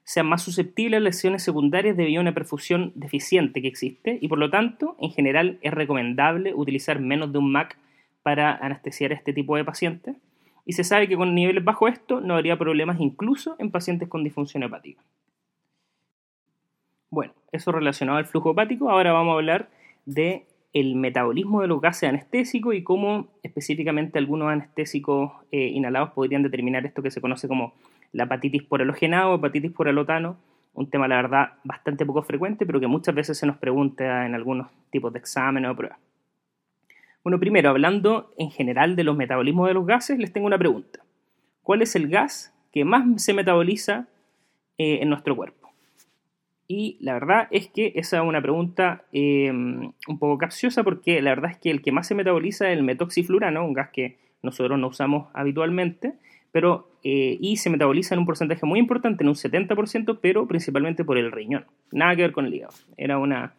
sean 0.05 0.27
más 0.27 0.41
susceptibles 0.41 0.99
a 0.99 1.01
lesiones 1.01 1.43
secundarias 1.43 1.97
debido 1.97 2.21
a 2.21 2.21
una 2.21 2.33
perfusión 2.33 2.93
deficiente 2.95 3.61
que 3.61 3.67
existe 3.67 4.19
y 4.21 4.29
por 4.29 4.37
lo 4.37 4.49
tanto, 4.49 4.95
en 5.01 5.11
general, 5.11 5.59
es 5.61 5.73
recomendable 5.73 6.53
utilizar 6.53 7.01
menos 7.01 7.33
de 7.33 7.39
un 7.39 7.51
MAC 7.51 7.77
para 8.23 8.55
anestesiar 8.55 9.11
este 9.11 9.33
tipo 9.33 9.55
de 9.55 9.65
pacientes 9.65 10.15
y 10.65 10.73
se 10.73 10.83
sabe 10.83 11.07
que 11.07 11.17
con 11.17 11.35
niveles 11.35 11.63
bajo 11.63 11.87
esto 11.87 12.21
no 12.21 12.35
habría 12.35 12.57
problemas 12.57 12.99
incluso 12.99 13.55
en 13.59 13.69
pacientes 13.69 14.07
con 14.07 14.23
disfunción 14.23 14.63
hepática. 14.63 15.01
Bueno, 17.09 17.33
eso 17.51 17.71
relacionado 17.71 18.17
al 18.17 18.25
flujo 18.25 18.51
hepático, 18.51 18.89
ahora 18.89 19.11
vamos 19.11 19.33
a 19.33 19.35
hablar 19.35 19.69
de 20.05 20.45
el 20.73 20.95
metabolismo 20.95 21.61
de 21.61 21.67
los 21.67 21.79
gases 21.79 22.09
anestésicos 22.09 22.73
y 22.73 22.81
cómo 22.81 23.27
específicamente 23.43 24.17
algunos 24.17 24.49
anestésicos 24.49 25.31
eh, 25.51 25.67
inhalados 25.67 26.11
podrían 26.11 26.41
determinar 26.41 26.85
esto 26.85 27.03
que 27.03 27.11
se 27.11 27.21
conoce 27.21 27.47
como 27.47 27.73
la 28.11 28.23
hepatitis 28.23 28.63
por 28.63 28.81
halogenado 28.81 29.31
o 29.31 29.35
hepatitis 29.35 29.71
por 29.71 29.87
halotano, 29.87 30.37
un 30.73 30.89
tema 30.89 31.07
la 31.07 31.17
verdad 31.17 31.53
bastante 31.63 32.05
poco 32.05 32.23
frecuente, 32.23 32.65
pero 32.65 32.79
que 32.79 32.87
muchas 32.87 33.13
veces 33.13 33.37
se 33.37 33.45
nos 33.45 33.57
pregunta 33.57 34.25
en 34.25 34.33
algunos 34.33 34.67
tipos 34.89 35.13
de 35.13 35.19
exámenes 35.19 35.69
o 35.69 35.75
pruebas. 35.75 35.99
Bueno, 37.23 37.39
primero, 37.39 37.69
hablando 37.69 38.33
en 38.37 38.51
general 38.51 38.97
de 38.97 39.05
los 39.05 39.15
metabolismos 39.15 39.67
de 39.67 39.73
los 39.73 39.85
gases, 39.85 40.19
les 40.19 40.33
tengo 40.33 40.45
una 40.45 40.57
pregunta. 40.57 40.99
¿Cuál 41.61 41.81
es 41.81 41.95
el 41.95 42.09
gas 42.09 42.53
que 42.73 42.83
más 42.83 43.23
se 43.23 43.33
metaboliza 43.33 44.07
eh, 44.77 44.99
en 45.01 45.09
nuestro 45.09 45.35
cuerpo? 45.35 45.69
Y 46.67 46.97
la 46.99 47.13
verdad 47.13 47.47
es 47.51 47.67
que 47.67 47.93
esa 47.95 48.17
es 48.17 48.23
una 48.23 48.41
pregunta 48.41 49.03
em, 49.13 49.93
un 50.07 50.19
poco 50.19 50.37
capciosa 50.37 50.83
porque 50.83 51.21
la 51.21 51.31
verdad 51.31 51.51
es 51.51 51.57
que 51.57 51.69
el 51.69 51.81
que 51.81 51.91
más 51.91 52.07
se 52.07 52.15
metaboliza 52.15 52.69
es 52.69 52.77
el 52.77 52.83
metoxiflurano, 52.83 53.65
un 53.65 53.73
gas 53.73 53.89
que 53.91 54.17
nosotros 54.41 54.77
no 54.77 54.87
usamos 54.87 55.27
habitualmente, 55.33 56.15
pero, 56.51 56.89
eh, 57.03 57.37
y 57.39 57.57
se 57.57 57.69
metaboliza 57.69 58.15
en 58.15 58.19
un 58.19 58.25
porcentaje 58.25 58.65
muy 58.65 58.79
importante, 58.79 59.23
en 59.23 59.29
un 59.29 59.35
70%, 59.35 60.19
pero 60.21 60.47
principalmente 60.47 61.05
por 61.05 61.17
el 61.17 61.31
riñón. 61.31 61.65
Nada 61.91 62.15
que 62.15 62.23
ver 62.23 62.33
con 62.33 62.45
el 62.45 62.53
hígado. 62.53 62.73
Era 62.97 63.17
una, 63.17 63.53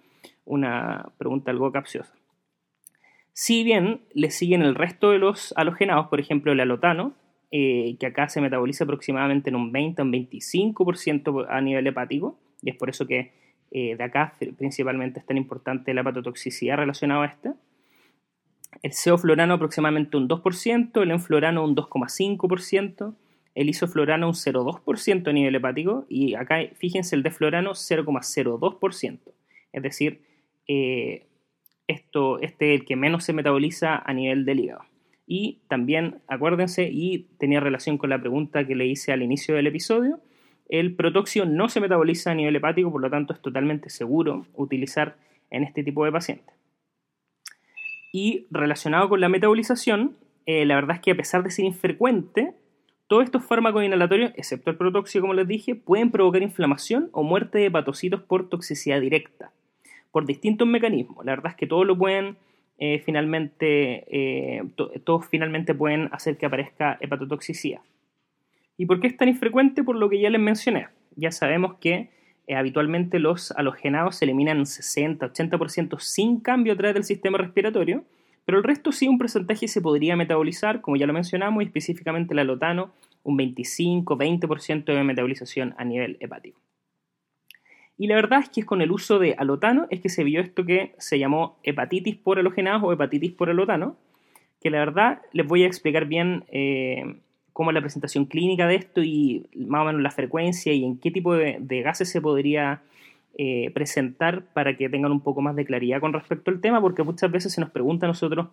una 0.44 1.08
pregunta 1.18 1.50
algo 1.50 1.72
capciosa. 1.72 2.14
Si 3.34 3.64
bien 3.64 4.00
le 4.14 4.30
siguen 4.30 4.62
el 4.62 4.76
resto 4.76 5.10
de 5.10 5.18
los 5.18 5.52
halogenados, 5.56 6.06
por 6.06 6.20
ejemplo 6.20 6.52
el 6.52 6.60
alotano, 6.60 7.14
eh, 7.50 7.96
que 7.98 8.06
acá 8.06 8.28
se 8.28 8.40
metaboliza 8.40 8.84
aproximadamente 8.84 9.50
en 9.50 9.56
un 9.56 9.72
20 9.72 10.00
o 10.00 10.04
un 10.04 10.12
25% 10.12 11.46
a 11.48 11.60
nivel 11.60 11.84
hepático, 11.88 12.38
y 12.62 12.70
es 12.70 12.76
por 12.76 12.90
eso 12.90 13.08
que 13.08 13.32
eh, 13.72 13.96
de 13.96 14.04
acá 14.04 14.34
principalmente 14.56 15.18
es 15.18 15.26
tan 15.26 15.36
importante 15.36 15.92
la 15.92 16.02
hepatotoxicidad 16.02 16.76
relacionada 16.76 17.24
a 17.24 17.26
este. 17.26 17.52
El 18.82 18.92
ceoflorano 18.92 19.54
aproximadamente 19.54 20.16
un 20.16 20.28
2%, 20.28 21.02
el 21.02 21.10
enflorano 21.10 21.64
un 21.64 21.74
2,5%, 21.74 23.16
el 23.56 23.68
isoflorano 23.68 24.28
un 24.28 24.34
0,2% 24.34 25.28
a 25.28 25.32
nivel 25.32 25.56
hepático 25.56 26.06
y 26.08 26.34
acá 26.34 26.58
fíjense 26.76 27.16
el 27.16 27.24
deflorano 27.24 27.72
0,02%. 27.72 29.18
Es 29.72 29.82
decir, 29.82 30.22
eh, 30.68 31.26
esto, 31.86 32.38
este 32.40 32.74
es 32.74 32.80
el 32.80 32.86
que 32.86 32.96
menos 32.96 33.24
se 33.24 33.32
metaboliza 33.32 33.96
a 33.96 34.12
nivel 34.12 34.44
del 34.44 34.60
hígado. 34.60 34.84
Y 35.26 35.60
también, 35.68 36.20
acuérdense, 36.28 36.88
y 36.92 37.26
tenía 37.38 37.60
relación 37.60 37.98
con 37.98 38.10
la 38.10 38.20
pregunta 38.20 38.66
que 38.66 38.74
le 38.74 38.86
hice 38.86 39.12
al 39.12 39.22
inicio 39.22 39.54
del 39.54 39.66
episodio, 39.66 40.20
el 40.68 40.94
protóxido 40.94 41.46
no 41.46 41.68
se 41.68 41.80
metaboliza 41.80 42.30
a 42.30 42.34
nivel 42.34 42.56
hepático, 42.56 42.90
por 42.90 43.00
lo 43.00 43.10
tanto 43.10 43.32
es 43.32 43.40
totalmente 43.40 43.90
seguro 43.90 44.46
utilizar 44.54 45.16
en 45.50 45.62
este 45.62 45.82
tipo 45.82 46.04
de 46.04 46.12
pacientes. 46.12 46.54
Y 48.12 48.46
relacionado 48.50 49.08
con 49.08 49.20
la 49.20 49.28
metabolización, 49.28 50.16
eh, 50.46 50.64
la 50.64 50.74
verdad 50.76 50.96
es 50.96 51.02
que 51.02 51.10
a 51.10 51.16
pesar 51.16 51.42
de 51.42 51.50
ser 51.50 51.64
infrecuente, 51.64 52.54
todos 53.06 53.24
estos 53.24 53.44
fármacos 53.44 53.84
inhalatorios, 53.84 54.32
excepto 54.36 54.70
el 54.70 54.76
protóxido 54.76 55.22
como 55.22 55.34
les 55.34 55.48
dije, 55.48 55.74
pueden 55.74 56.10
provocar 56.10 56.42
inflamación 56.42 57.10
o 57.12 57.22
muerte 57.22 57.58
de 57.58 57.66
hepatocitos 57.66 58.22
por 58.22 58.48
toxicidad 58.48 59.00
directa 59.00 59.52
por 60.14 60.26
distintos 60.26 60.68
mecanismos. 60.68 61.26
La 61.26 61.32
verdad 61.32 61.50
es 61.50 61.56
que 61.56 61.66
todos 61.66 61.84
lo 61.84 61.98
pueden 61.98 62.36
eh, 62.78 63.02
finalmente, 63.04 64.04
eh, 64.06 64.62
todos 65.02 65.26
finalmente 65.26 65.74
pueden 65.74 66.08
hacer 66.12 66.36
que 66.36 66.46
aparezca 66.46 66.96
hepatotoxicidad. 67.00 67.80
¿Y 68.76 68.86
por 68.86 69.00
qué 69.00 69.08
es 69.08 69.16
tan 69.16 69.28
infrecuente? 69.28 69.82
Por 69.82 69.96
lo 69.96 70.08
que 70.08 70.20
ya 70.20 70.30
les 70.30 70.40
mencioné. 70.40 70.86
Ya 71.16 71.32
sabemos 71.32 71.78
que 71.80 72.10
eh, 72.46 72.54
habitualmente 72.54 73.18
los 73.18 73.50
halogenados 73.56 74.14
se 74.14 74.24
eliminan 74.24 74.58
un 74.58 74.66
60-80% 74.66 75.98
sin 75.98 76.38
cambio 76.38 76.74
a 76.74 76.76
través 76.76 76.94
del 76.94 77.02
sistema 77.02 77.36
respiratorio, 77.36 78.04
pero 78.44 78.58
el 78.58 78.62
resto 78.62 78.92
sí 78.92 79.08
un 79.08 79.18
porcentaje 79.18 79.66
se 79.66 79.82
podría 79.82 80.14
metabolizar, 80.14 80.80
como 80.80 80.96
ya 80.96 81.08
lo 81.08 81.12
mencionamos, 81.12 81.64
y 81.64 81.66
específicamente 81.66 82.34
el 82.34 82.38
alotano, 82.38 82.92
un 83.24 83.36
25-20% 83.36 84.84
de 84.84 85.02
metabolización 85.02 85.74
a 85.76 85.84
nivel 85.84 86.18
hepático. 86.20 86.60
Y 87.96 88.08
la 88.08 88.16
verdad 88.16 88.40
es 88.40 88.48
que 88.48 88.60
es 88.60 88.66
con 88.66 88.82
el 88.82 88.90
uso 88.90 89.18
de 89.18 89.34
alotano 89.38 89.86
es 89.90 90.00
que 90.00 90.08
se 90.08 90.24
vio 90.24 90.40
esto 90.40 90.64
que 90.64 90.94
se 90.98 91.18
llamó 91.18 91.58
hepatitis 91.62 92.16
por 92.16 92.38
halogenados 92.38 92.82
o 92.82 92.92
hepatitis 92.92 93.32
por 93.32 93.50
alotano, 93.50 93.96
que 94.60 94.70
la 94.70 94.78
verdad 94.78 95.22
les 95.32 95.46
voy 95.46 95.62
a 95.62 95.66
explicar 95.66 96.06
bien 96.06 96.44
eh, 96.48 97.16
cómo 97.52 97.70
es 97.70 97.74
la 97.74 97.80
presentación 97.80 98.24
clínica 98.24 98.66
de 98.66 98.74
esto 98.74 99.02
y 99.02 99.46
más 99.54 99.82
o 99.82 99.84
menos 99.84 100.02
la 100.02 100.10
frecuencia 100.10 100.72
y 100.72 100.84
en 100.84 100.98
qué 100.98 101.10
tipo 101.10 101.34
de, 101.34 101.82
gases 101.82 102.10
se 102.10 102.20
podría 102.20 102.82
eh, 103.36 103.70
presentar 103.72 104.44
para 104.52 104.76
que 104.76 104.88
tengan 104.88 105.12
un 105.12 105.20
poco 105.20 105.40
más 105.40 105.54
de 105.54 105.64
claridad 105.64 106.00
con 106.00 106.12
respecto 106.12 106.50
al 106.50 106.60
tema, 106.60 106.80
porque 106.80 107.04
muchas 107.04 107.30
veces 107.30 107.52
se 107.52 107.60
nos 107.60 107.70
pregunta 107.70 108.06
a 108.06 108.08
nosotros 108.08 108.48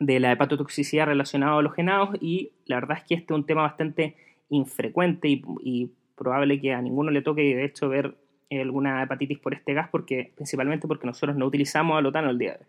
de 0.00 0.20
la 0.20 0.32
hepatotoxicidad 0.32 1.06
relacionada 1.06 1.52
a 1.52 1.58
halogenados 1.58 2.16
y 2.20 2.52
la 2.64 2.76
verdad 2.76 2.98
es 2.98 3.04
que 3.04 3.14
este 3.14 3.34
es 3.34 3.38
un 3.38 3.44
tema 3.44 3.62
bastante 3.62 4.16
infrecuente 4.48 5.28
y, 5.28 5.42
y 5.62 5.90
probable 6.16 6.60
que 6.60 6.72
a 6.72 6.80
ninguno 6.80 7.10
le 7.10 7.20
toque 7.20 7.42
de 7.42 7.64
hecho 7.64 7.88
ver 7.88 8.14
alguna 8.50 9.02
hepatitis 9.02 9.38
por 9.38 9.54
este 9.54 9.74
gas, 9.74 9.88
porque, 9.90 10.32
principalmente 10.34 10.88
porque 10.88 11.06
nosotros 11.06 11.36
no 11.36 11.46
utilizamos 11.46 11.98
alotano 11.98 12.30
el 12.30 12.38
día 12.38 12.52
de 12.52 12.58
hoy. 12.58 12.66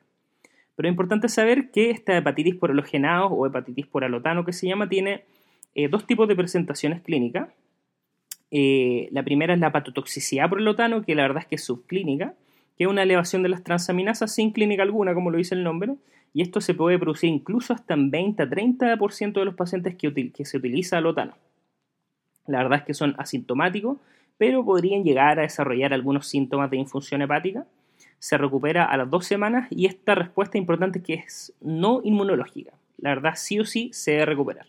Pero 0.76 0.88
es 0.88 0.94
importante 0.94 1.28
saber 1.30 1.72
que 1.72 1.90
esta 1.90 2.16
hepatitis 2.18 2.56
por 2.56 2.72
halogenados 2.72 3.32
o 3.34 3.46
hepatitis 3.46 3.86
por 3.88 4.04
alotano 4.04 4.46
que 4.46 4.54
se 4.54 4.68
llama 4.68 4.88
tiene 4.88 5.24
eh, 5.76 5.88
dos 5.90 6.08
tipos 6.08 6.28
de 6.28 6.36
presentaciones 6.36 7.02
clínicas. 7.02 7.50
Eh, 8.52 9.10
la 9.12 9.24
primera 9.24 9.54
es 9.54 9.60
la 9.60 9.68
hepatotoxicidad 9.68 10.50
por 10.50 10.60
alotano, 10.60 11.04
que 11.04 11.16
la 11.16 11.24
verdad 11.24 11.44
es 11.44 11.48
que 11.48 11.56
es 11.56 11.64
subclínica, 11.64 12.34
que 12.78 12.86
es 12.86 12.90
una 12.90 13.04
elevación 13.04 13.44
de 13.44 13.50
las 13.50 13.64
transaminasas 13.64 14.34
sin 14.34 14.52
clínica 14.52 14.84
alguna, 14.84 15.14
como 15.14 15.32
lo 15.32 15.38
dice 15.38 15.54
el 15.54 15.64
nombre, 15.64 15.96
y 16.34 16.42
esto 16.42 16.62
se 16.62 16.74
puede 16.74 16.98
producir 16.98 17.30
incluso 17.30 17.74
hasta 17.74 17.94
en 17.94 18.12
20-30% 18.12 19.34
de 19.34 19.46
los 19.46 19.56
pacientes 19.56 19.96
que 19.96 20.46
se 20.46 20.58
utiliza 20.58 20.98
alotano. 20.98 21.34
La 22.48 22.60
verdad 22.60 22.80
es 22.80 22.86
que 22.86 22.94
son 22.94 23.16
asintomáticos 23.18 23.98
pero 24.40 24.64
podrían 24.64 25.04
llegar 25.04 25.38
a 25.38 25.44
desarrollar 25.44 25.94
algunos 25.94 26.26
síntomas 26.26 26.72
de 26.72 26.78
infunción 26.78 27.22
hepática. 27.22 27.68
Se 28.20 28.38
recupera 28.38 28.86
a 28.86 28.96
las 28.96 29.10
dos 29.10 29.26
semanas 29.26 29.68
y 29.70 29.86
esta 29.86 30.16
respuesta 30.16 30.58
importante 30.58 31.04
que 31.04 31.16
es 31.16 31.54
no 31.60 32.00
inmunológica. 32.04 32.72
La 32.98 33.10
verdad, 33.10 33.34
sí 33.36 33.60
o 33.60 33.66
sí 33.66 33.90
se 33.94 34.12
debe 34.12 34.26
recuperar. 34.28 34.68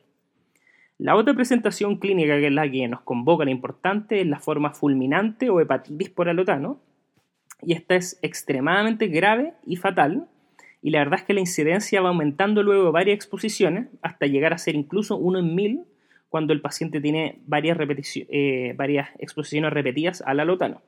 La 0.99 1.15
otra 1.15 1.35
presentación 1.35 1.97
clínica 1.97 2.37
que 2.39 2.49
es 2.49 2.53
la 2.53 2.69
que 2.69 2.89
nos 2.89 3.01
convoca 3.03 3.45
la 3.45 3.53
importante 3.53 4.21
es 4.21 4.27
la 4.27 4.41
forma 4.41 4.73
fulminante 4.73 5.51
o 5.51 5.61
hepatitis 5.61 6.11
por 6.11 6.29
alotano. 6.29 6.81
Y 7.63 7.73
esta 7.73 7.95
es 7.95 8.19
extremadamente 8.23 9.07
grave 9.07 9.55
y 9.65 9.77
fatal. 9.77 10.27
Y 10.83 10.91
la 10.91 10.99
verdad 10.99 11.21
es 11.21 11.27
que 11.27 11.35
la 11.35 11.41
incidencia 11.41 12.01
va 12.01 12.09
aumentando 12.09 12.65
luego 12.65 12.87
de 12.87 12.91
varias 12.91 13.15
exposiciones 13.15 13.87
hasta 14.03 14.27
llegar 14.27 14.53
a 14.53 14.59
ser 14.59 14.75
incluso 14.75 15.17
uno 15.17 15.39
en 15.39 15.55
mil 15.55 15.85
cuando 16.31 16.53
el 16.53 16.62
paciente 16.62 17.01
tiene 17.01 17.38
varias, 17.47 17.77
eh, 17.79 18.75
exposiciones 19.19 19.73
repetidas 19.73 20.23
al 20.25 20.40
alotano. 20.40 20.81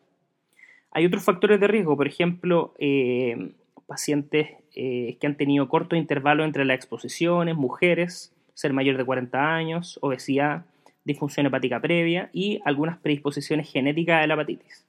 Hay 0.93 1.05
otros 1.05 1.25
factores 1.25 1.61
de 1.61 1.67
riesgo, 1.67 1.97
por 1.97 2.07
ejemplo, 2.07 2.75
eh, 2.79 3.53
pacientes 3.87 4.51
eh, 4.75 5.19
que 5.21 5.27
han 5.27 5.37
tenido 5.37 5.69
corto 5.69 5.97
intervalo 5.97 6.45
entre 6.45 6.65
las 6.65 6.77
exposiciones, 6.77 7.57
mujeres, 7.57 8.33
ser 8.55 8.73
mayor 8.73 8.97
de 8.97 9.05
40 9.05 9.55
años, 9.55 9.99
obesidad, 10.01 10.65
disfunción 11.05 11.47
hepática 11.47 11.81
previa 11.81 12.31
y 12.33 12.61
algunas 12.65 12.99
predisposiciones 12.99 13.71
genéticas 13.71 14.21
de 14.21 14.29
la 14.29 14.35
hepatitis. 14.35 14.87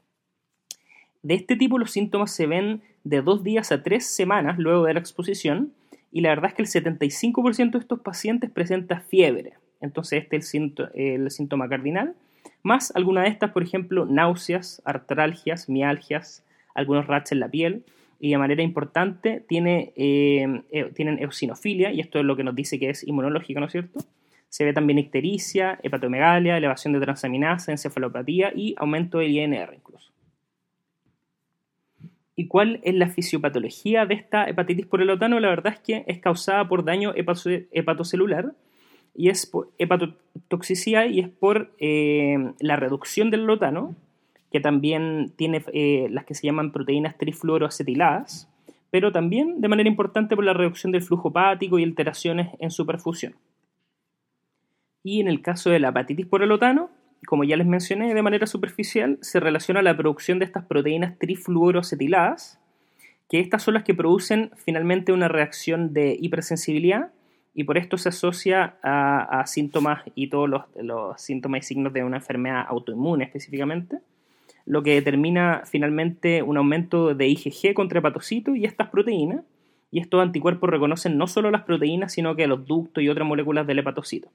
De 1.24 1.34
este 1.34 1.56
tipo 1.56 1.80
los 1.80 1.92
síntomas 1.92 2.32
se 2.36 2.46
ven 2.46 2.82
de 3.04 3.22
dos 3.22 3.44
días 3.44 3.72
a 3.72 3.82
tres 3.82 4.06
semanas 4.06 4.60
luego 4.60 4.84
de 4.84 4.94
la 4.94 5.00
exposición 5.00 5.74
y 6.12 6.22
la 6.22 6.30
verdad 6.30 6.52
es 6.52 6.54
que 6.54 6.62
el 6.62 6.68
75% 6.68 7.72
de 7.72 7.80
estos 7.80 8.02
pacientes 8.02 8.52
presenta 8.52 9.00
fiebre, 9.00 9.54
entonces 9.84 10.24
este 10.24 10.38
es 10.38 10.54
el, 10.56 11.30
síntoma 11.30 11.69
cardinal, 11.69 12.15
más 12.63 12.96
alguna 12.96 13.24
de 13.24 13.28
estas, 13.28 13.52
por 13.52 13.62
ejemplo, 13.62 14.06
náuseas, 14.06 14.82
artralgias, 14.86 15.69
mialgias, 15.69 16.43
algunos 16.74 17.06
rachas 17.06 17.34
en 17.34 17.41
la 17.41 17.50
piel, 17.50 17.84
y 18.19 18.32
de 18.32 18.38
manera 18.38 18.63
importante 18.63 19.43
tiene, 19.48 19.91
eh, 19.98 20.63
tienen 20.96 21.19
eosinofilia, 21.19 21.91
y 21.91 22.00
esto 22.00 22.17
es 22.17 22.26
lo 22.26 22.38
que 22.38 22.46
nos 22.46 22.56
dice 22.56 22.80
que 22.80 22.89
es 22.89 23.06
inmunológico, 23.06 23.60
¿no 23.60 23.65
es 23.65 23.74
cierto? 23.74 24.00
Se 24.48 24.63
ve 24.63 24.72
también 24.72 25.00
ictericia, 25.00 25.80
hepatomegalia, 25.84 26.56
elevación 26.56 26.93
de 26.93 27.02
transaminasa, 27.02 27.72
encefalopatía 27.72 28.54
y 28.56 28.76
aumento 28.78 29.17
del 29.17 29.32
INR 29.32 29.74
incluso. 29.74 30.13
¿Y 32.36 32.48
cuál 32.48 32.80
es 32.84 32.96
la 32.96 33.10
fisiopatología 33.10 34.06
de 34.06 34.15
esta 34.15 34.48
hepatitis 34.48 34.86
por 34.86 35.02
el 35.02 35.10
otano? 35.10 35.39
La 35.39 35.50
verdad 35.50 35.74
es 35.74 35.80
que 35.80 36.04
es 36.08 36.19
causada 36.19 36.67
por 36.67 36.86
daño 36.86 37.13
hepatocelular, 37.15 38.54
y 39.15 39.30
es 39.30 39.45
por 39.45 39.71
hepatotoxicidad 39.78 41.06
y 41.06 41.19
es 41.19 41.30
por 41.30 41.71
eh, 41.80 42.54
la 42.60 42.76
reducción 42.76 43.30
del 43.30 43.45
lotano, 43.45 43.95
que 44.52 44.60
también 44.60 45.34
tiene 45.36 45.63
eh, 45.73 46.08
las 46.10 46.26
que 46.26 46.36
se 46.36 46.47
llaman 46.47 46.71
proteínas 46.71 47.17
trifluoroacetiladas, 47.17 48.49
pero 48.91 49.12
también 49.12 49.62
de 49.62 49.67
manera 49.67 49.89
importante 49.89 50.36
por 50.36 50.45
la 50.45 50.54
reducción 50.54 50.91
del 50.91 51.02
flujo 51.02 51.30
hepático 51.30 51.80
y 51.80 51.84
alteraciones 51.84 52.49
en 52.60 52.69
su 52.69 52.86
perfusión. 52.86 53.36
Y 55.04 55.19
en 55.19 55.28
el 55.28 55.41
caso 55.41 55.69
de 55.69 55.80
la 55.80 55.89
hepatitis 55.89 56.28
por 56.28 56.43
el 56.43 56.49
lotano, 56.49 56.89
como 57.26 57.43
ya 57.43 57.58
les 57.58 57.67
mencioné 57.67 58.13
de 58.13 58.21
manera 58.21 58.47
superficial, 58.47 59.17
se 59.21 59.39
relaciona 59.39 59.82
la 59.82 59.97
producción 59.97 60.39
de 60.39 60.45
estas 60.45 60.65
proteínas 60.65 61.17
trifluoroacetiladas, 61.19 62.60
que 63.30 63.39
estas 63.39 63.63
son 63.63 63.73
las 63.73 63.84
que 63.84 63.95
producen 63.95 64.52
finalmente 64.56 65.12
una 65.12 65.28
reacción 65.28 65.93
de 65.93 66.17
hipersensibilidad 66.19 67.12
y 67.56 67.63
por 67.66 67.78
esto 67.78 67.98
se 67.98 68.10
asocia 68.10 68.78
a, 68.82 69.46
síntomas 69.46 70.04
y 70.16 70.28
todos 70.28 70.50
los, 70.50 71.22
síntomas 71.22 71.63
y 71.63 71.68
signos 71.68 71.94
de 71.94 72.04
una 72.04 72.18
enfermedad 72.18 72.66
autoinmune 72.68 73.24
específicamente, 73.24 74.00
lo 74.66 74.82
que 74.82 74.96
determina 74.96 75.63
finalmente 75.66 76.42
un 76.42 76.58
aumento 76.58 77.13
de 77.13 77.28
IgG 77.28 77.74
contra 77.74 78.00
hepatocitos 78.00 78.56
y 78.56 78.66
estas 78.66 78.89
proteínas, 78.89 79.44
y 79.92 80.00
estos 80.00 80.22
anticuerpos 80.22 80.70
reconocen 80.70 81.18
no 81.18 81.28
solo 81.28 81.52
las 81.52 81.63
proteínas, 81.63 82.13
sino 82.13 82.36
que 82.36 82.48
los 82.48 82.66
ductos 82.66 83.04
y 83.04 83.10
otras 83.10 83.28
moléculas 83.28 83.68
del 83.68 83.80
hepatocito. 83.80 84.30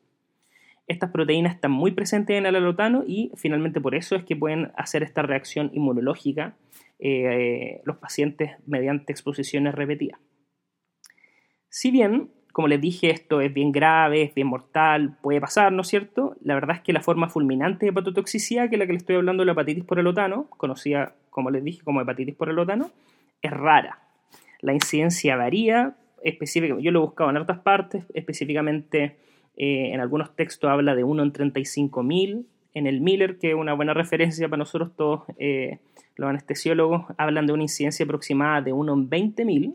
Estas 0.87 1.11
proteínas 1.11 1.55
están 1.55 1.73
muy 1.73 1.91
presentes 1.91 2.39
en 2.39 2.47
el 2.47 2.55
alotano 2.55 3.03
y 3.05 3.33
finalmente 3.35 3.81
por 3.81 3.97
eso 3.97 4.15
es 4.15 4.23
que 4.23 4.37
pueden 4.37 4.71
hacer 4.77 5.03
esta 5.03 5.23
reacción 5.23 5.71
inmunológica 5.75 6.55
eh, 7.01 7.81
los 7.85 7.97
pacientes 7.97 8.53
mediante 8.67 9.13
exposiciones 9.13 9.75
repetidas. 9.75 10.21
Si 11.69 11.91
bien 11.91 12.31
como 12.53 12.69
les 12.69 12.81
dije, 12.81 13.11
esto 13.11 13.41
es 13.41 13.53
bien 13.53 13.73
grave, 13.73 14.23
es 14.23 14.35
bien 14.35 14.49
mortal, 14.49 15.17
puede 15.23 15.41
pasar, 15.41 15.73
¿no 15.73 15.83
es 15.83 15.89
cierto? 15.89 16.37
La 16.43 16.55
verdad 16.55 16.77
es 16.77 16.83
que 16.83 16.93
la 16.93 17.01
forma 17.01 17.29
fulminante 17.29 17.87
de 17.87 17.91
hepatotoxicidad, 17.91 18.69
que 18.69 18.77
es 18.77 18.79
la 18.79 18.87
que 18.87 18.93
le 18.93 18.99
estoy 18.99 19.17
hablando, 19.17 19.45
la 19.45 19.53
hepatitis 19.53 19.85
por 19.85 19.99
el 19.99 20.07
otano, 20.07 20.47
conocida, 20.51 21.15
como 21.31 21.51
les 21.51 21.63
dije, 21.63 21.83
como 21.85 22.01
hepatitis 22.01 22.35
por 22.35 22.49
el 22.49 22.59
otano, 22.59 22.91
es 23.43 23.51
rara. 23.51 24.01
La 24.61 24.73
incidencia 24.73 25.37
varía, 25.37 25.97
específicamente, 26.23 26.85
yo 26.85 26.91
lo 26.91 27.01
he 27.01 27.03
buscado 27.03 27.31
en 27.31 27.37
otras 27.37 27.61
partes, 27.61 28.05
específicamente 28.15 29.17
eh, 29.57 29.93
en 29.93 30.01
algunos 30.01 30.35
textos 30.35 30.71
habla 30.71 30.95
de 30.95 31.05
1 31.05 31.23
en 31.23 31.33
35.000, 31.33 32.45
en 32.75 32.87
el 32.87 33.01
Miller, 33.01 33.39
que 33.39 33.51
es 33.51 33.55
una 33.55 33.75
buena 33.75 33.95
referencia 33.95 34.49
para 34.49 34.59
nosotros 34.59 34.91
todos, 34.97 35.23
eh, 35.39 35.79
los 36.17 36.29
anestesiólogos 36.29 37.07
hablan 37.19 37.47
de 37.47 37.53
una 37.53 37.63
incidencia 37.63 38.05
aproximada 38.05 38.63
de 38.63 38.73
1 38.73 38.93
en 38.93 39.11
20.000 39.11 39.75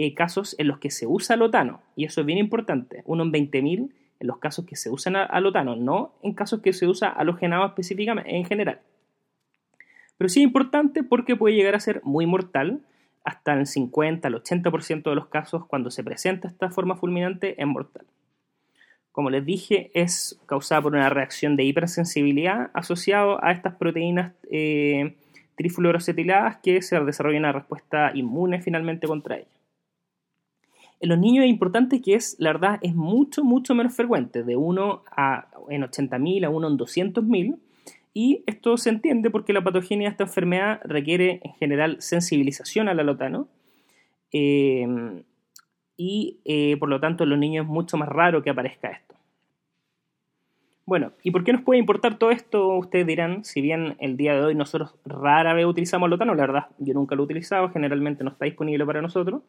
eh, 0.00 0.14
casos 0.14 0.54
en 0.60 0.68
los 0.68 0.78
que 0.78 0.92
se 0.92 1.08
usa 1.08 1.34
lotano. 1.34 1.80
Y 1.96 2.04
eso 2.04 2.20
es 2.20 2.26
bien 2.26 2.38
importante, 2.38 3.02
1 3.04 3.20
en 3.20 3.32
20.000 3.32 3.90
en 4.20 4.26
los 4.28 4.38
casos 4.38 4.64
que 4.64 4.76
se 4.76 4.90
usan 4.90 5.16
alotano, 5.16 5.74
no 5.74 6.12
en 6.22 6.34
casos 6.34 6.60
que 6.60 6.72
se 6.72 6.86
usa 6.86 7.08
halogenado 7.08 7.66
específicamente 7.66 8.36
en 8.36 8.44
general. 8.44 8.80
Pero 10.16 10.28
sí 10.28 10.38
es 10.38 10.44
importante 10.44 11.02
porque 11.02 11.34
puede 11.34 11.56
llegar 11.56 11.74
a 11.74 11.80
ser 11.80 12.00
muy 12.04 12.26
mortal, 12.26 12.80
hasta 13.24 13.54
el 13.54 13.66
50 13.66 14.28
al 14.28 14.40
80% 14.40 15.02
de 15.02 15.16
los 15.16 15.26
casos 15.26 15.66
cuando 15.66 15.90
se 15.90 16.04
presenta 16.04 16.46
esta 16.46 16.70
forma 16.70 16.94
fulminante 16.94 17.60
es 17.60 17.66
mortal. 17.66 18.06
Como 19.10 19.30
les 19.30 19.44
dije, 19.44 19.90
es 19.94 20.40
causada 20.46 20.80
por 20.80 20.94
una 20.94 21.08
reacción 21.08 21.56
de 21.56 21.64
hipersensibilidad 21.64 22.70
asociado 22.72 23.42
a 23.44 23.50
estas 23.50 23.74
proteínas 23.74 24.32
eh, 24.48 25.16
trifluorocetiladas 25.56 26.58
que 26.58 26.82
se 26.82 27.00
desarrolla 27.00 27.40
una 27.40 27.52
respuesta 27.52 28.12
inmune 28.14 28.62
finalmente 28.62 29.08
contra 29.08 29.38
ellas. 29.38 29.57
En 31.00 31.08
los 31.08 31.18
niños 31.18 31.44
es 31.44 31.50
importante 31.50 32.02
que 32.02 32.14
es, 32.14 32.36
la 32.38 32.52
verdad, 32.52 32.78
es 32.82 32.94
mucho, 32.94 33.44
mucho 33.44 33.74
menos 33.74 33.94
frecuente, 33.94 34.42
de 34.42 34.56
1 34.56 35.04
a, 35.10 35.48
en 35.68 35.82
80.000 35.82 36.44
a 36.44 36.50
1 36.50 36.68
en 36.68 36.78
200.000, 36.78 37.58
y 38.14 38.42
esto 38.46 38.76
se 38.76 38.90
entiende 38.90 39.30
porque 39.30 39.52
la 39.52 39.62
patogenia 39.62 40.08
de 40.08 40.12
esta 40.12 40.24
enfermedad 40.24 40.80
requiere 40.84 41.40
en 41.44 41.52
general 41.54 41.96
sensibilización 42.00 42.88
al 42.88 42.98
alotano, 43.00 43.48
eh, 44.32 44.86
y 45.96 46.76
por 46.78 46.88
lo 46.88 47.00
tanto 47.00 47.24
en 47.24 47.30
los 47.30 47.38
niños 47.38 47.64
es 47.64 47.70
mucho 47.70 47.96
más 47.96 48.08
raro 48.08 48.42
que 48.42 48.50
aparezca 48.50 48.88
esto. 48.88 49.08
Bueno, 50.88 51.12
¿y 51.22 51.32
por 51.32 51.44
qué 51.44 51.52
nos 51.52 51.60
puede 51.60 51.80
importar 51.80 52.18
todo 52.18 52.30
esto? 52.30 52.68
Ustedes 52.68 53.06
dirán, 53.06 53.44
si 53.44 53.60
bien 53.60 53.96
el 53.98 54.16
día 54.16 54.32
de 54.32 54.40
hoy 54.40 54.54
nosotros 54.54 54.94
rara 55.04 55.52
vez 55.52 55.66
utilizamos 55.66 56.08
lotano, 56.08 56.34
la 56.34 56.46
verdad 56.46 56.66
yo 56.78 56.94
nunca 56.94 57.14
lo 57.14 57.22
he 57.22 57.26
utilizado, 57.26 57.68
generalmente 57.68 58.24
no 58.24 58.30
está 58.30 58.46
disponible 58.46 58.86
para 58.86 59.02
nosotros. 59.02 59.42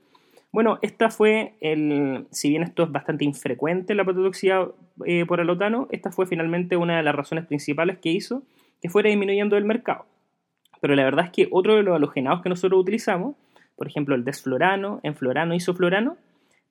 Bueno, 0.52 0.80
esta 0.82 1.12
fue 1.12 1.54
el, 1.62 2.26
si 2.32 2.50
bien 2.50 2.64
esto 2.64 2.84
es 2.84 2.92
bastante 2.92 3.24
infrecuente 3.24 3.94
la 3.94 4.04
patotoxicidad 4.04 4.70
eh, 5.06 5.26
por 5.26 5.40
alotano, 5.40 5.88
esta 5.92 6.12
fue 6.12 6.26
finalmente 6.26 6.76
una 6.76 6.98
de 6.98 7.04
las 7.04 7.14
razones 7.14 7.46
principales 7.46 8.00
que 8.00 8.10
hizo 8.10 8.44
que 8.82 8.90
fuera 8.90 9.10
disminuyendo 9.10 9.58
el 9.58 9.66
mercado. 9.66 10.06
Pero 10.82 10.96
la 10.96 11.04
verdad 11.04 11.26
es 11.26 11.32
que 11.32 11.48
otro 11.52 11.76
de 11.76 11.84
los 11.84 11.96
halogenados 11.96 12.42
que 12.42 12.50
nosotros 12.50 12.80
utilizamos, 12.80 13.36
por 13.76 13.88
ejemplo 13.88 14.16
el 14.16 14.24
desflorano, 14.24 15.00
enflorano, 15.04 15.54
isoflorano, 15.54 16.18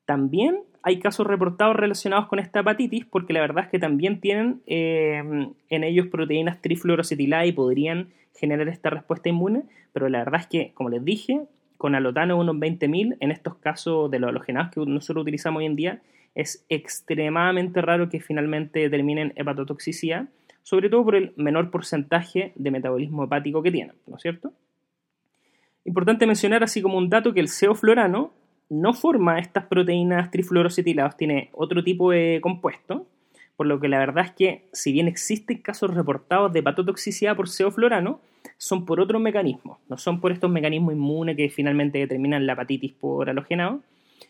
también 0.06 0.60
hay 0.82 0.98
casos 0.98 1.26
reportados 1.26 1.76
relacionados 1.76 2.26
con 2.26 2.38
esta 2.38 2.60
hepatitis 2.60 3.04
porque 3.04 3.32
la 3.32 3.40
verdad 3.40 3.64
es 3.64 3.70
que 3.70 3.78
también 3.78 4.20
tienen 4.20 4.62
eh, 4.66 5.22
en 5.68 5.84
ellos 5.84 6.06
proteínas 6.08 6.60
trifluorocetiladas 6.62 7.46
y 7.46 7.52
podrían 7.52 8.08
generar 8.34 8.68
esta 8.68 8.90
respuesta 8.90 9.28
inmune, 9.28 9.64
pero 9.92 10.08
la 10.08 10.18
verdad 10.18 10.40
es 10.40 10.46
que, 10.46 10.72
como 10.74 10.88
les 10.88 11.04
dije, 11.04 11.42
con 11.78 11.94
alotano 11.94 12.36
unos 12.36 12.56
20.000, 12.56 13.16
en 13.20 13.30
estos 13.30 13.56
casos 13.56 14.10
de 14.10 14.18
los 14.18 14.28
halogenados 14.28 14.72
que 14.72 14.80
nosotros 14.84 15.22
utilizamos 15.22 15.60
hoy 15.60 15.66
en 15.66 15.76
día, 15.76 16.02
es 16.34 16.66
extremadamente 16.68 17.80
raro 17.80 18.08
que 18.08 18.20
finalmente 18.20 18.80
determinen 18.80 19.32
hepatotoxicidad, 19.36 20.28
sobre 20.62 20.90
todo 20.90 21.04
por 21.04 21.14
el 21.14 21.32
menor 21.36 21.70
porcentaje 21.70 22.52
de 22.56 22.70
metabolismo 22.70 23.24
hepático 23.24 23.62
que 23.62 23.70
tienen, 23.70 23.94
¿no 24.06 24.16
es 24.16 24.22
cierto? 24.22 24.52
Importante 25.84 26.26
mencionar 26.26 26.62
así 26.62 26.82
como 26.82 26.98
un 26.98 27.08
dato 27.08 27.32
que 27.32 27.40
el 27.40 27.48
ceoflorano 27.48 28.32
no 28.68 28.92
forma 28.92 29.38
estas 29.38 29.64
proteínas 29.66 30.30
trifluorocetiladas, 30.30 31.16
tiene 31.16 31.48
otro 31.52 31.82
tipo 31.82 32.10
de 32.10 32.40
compuesto, 32.42 33.06
por 33.56 33.66
lo 33.66 33.80
que 33.80 33.88
la 33.88 33.98
verdad 33.98 34.26
es 34.26 34.32
que 34.32 34.68
si 34.72 34.92
bien 34.92 35.08
existen 35.08 35.58
casos 35.58 35.94
reportados 35.94 36.52
de 36.52 36.58
hepatotoxicidad 36.58 37.34
por 37.34 37.48
ceoflorano, 37.48 38.20
son 38.58 38.84
por 38.84 39.00
otros 39.00 39.22
mecanismos, 39.22 39.78
no 39.88 39.96
son 39.96 40.20
por 40.20 40.32
estos 40.32 40.50
mecanismos 40.50 40.92
inmunes 40.92 41.36
que 41.36 41.48
finalmente 41.48 41.98
determinan 41.98 42.44
la 42.44 42.52
hepatitis 42.52 42.92
por 42.92 43.30
halogenado, 43.30 43.80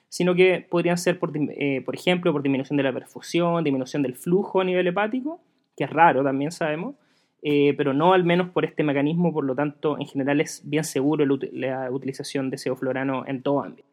sino 0.09 0.35
que 0.35 0.65
podrían 0.69 0.99
ser, 0.99 1.19
por, 1.19 1.33
eh, 1.35 1.83
por 1.85 1.95
ejemplo, 1.95 2.31
por 2.33 2.43
disminución 2.43 2.77
de 2.77 2.83
la 2.83 2.93
perfusión, 2.93 3.65
disminución 3.65 4.03
del 4.03 4.15
flujo 4.15 4.61
a 4.61 4.65
nivel 4.65 4.87
hepático, 4.87 5.41
que 5.77 5.85
es 5.85 5.91
raro 5.91 6.23
también 6.23 6.53
sabemos, 6.53 6.95
eh, 7.43 7.75
pero 7.77 7.95
no 7.95 8.13
al 8.13 8.25
menos 8.25 8.51
por 8.51 8.65
este 8.65 8.85
mecanismo, 8.85 9.33
por 9.33 9.45
lo 9.45 9.55
tanto, 9.55 9.99
en 9.99 10.07
general 10.07 10.41
es 10.41 10.63
bien 10.65 10.85
seguro 10.85 11.25
la 11.53 11.91
utilización 11.91 12.51
de 12.51 12.59
ceoflorano 12.59 13.27
en 13.27 13.43
todo 13.43 13.63
ámbito. 13.63 13.89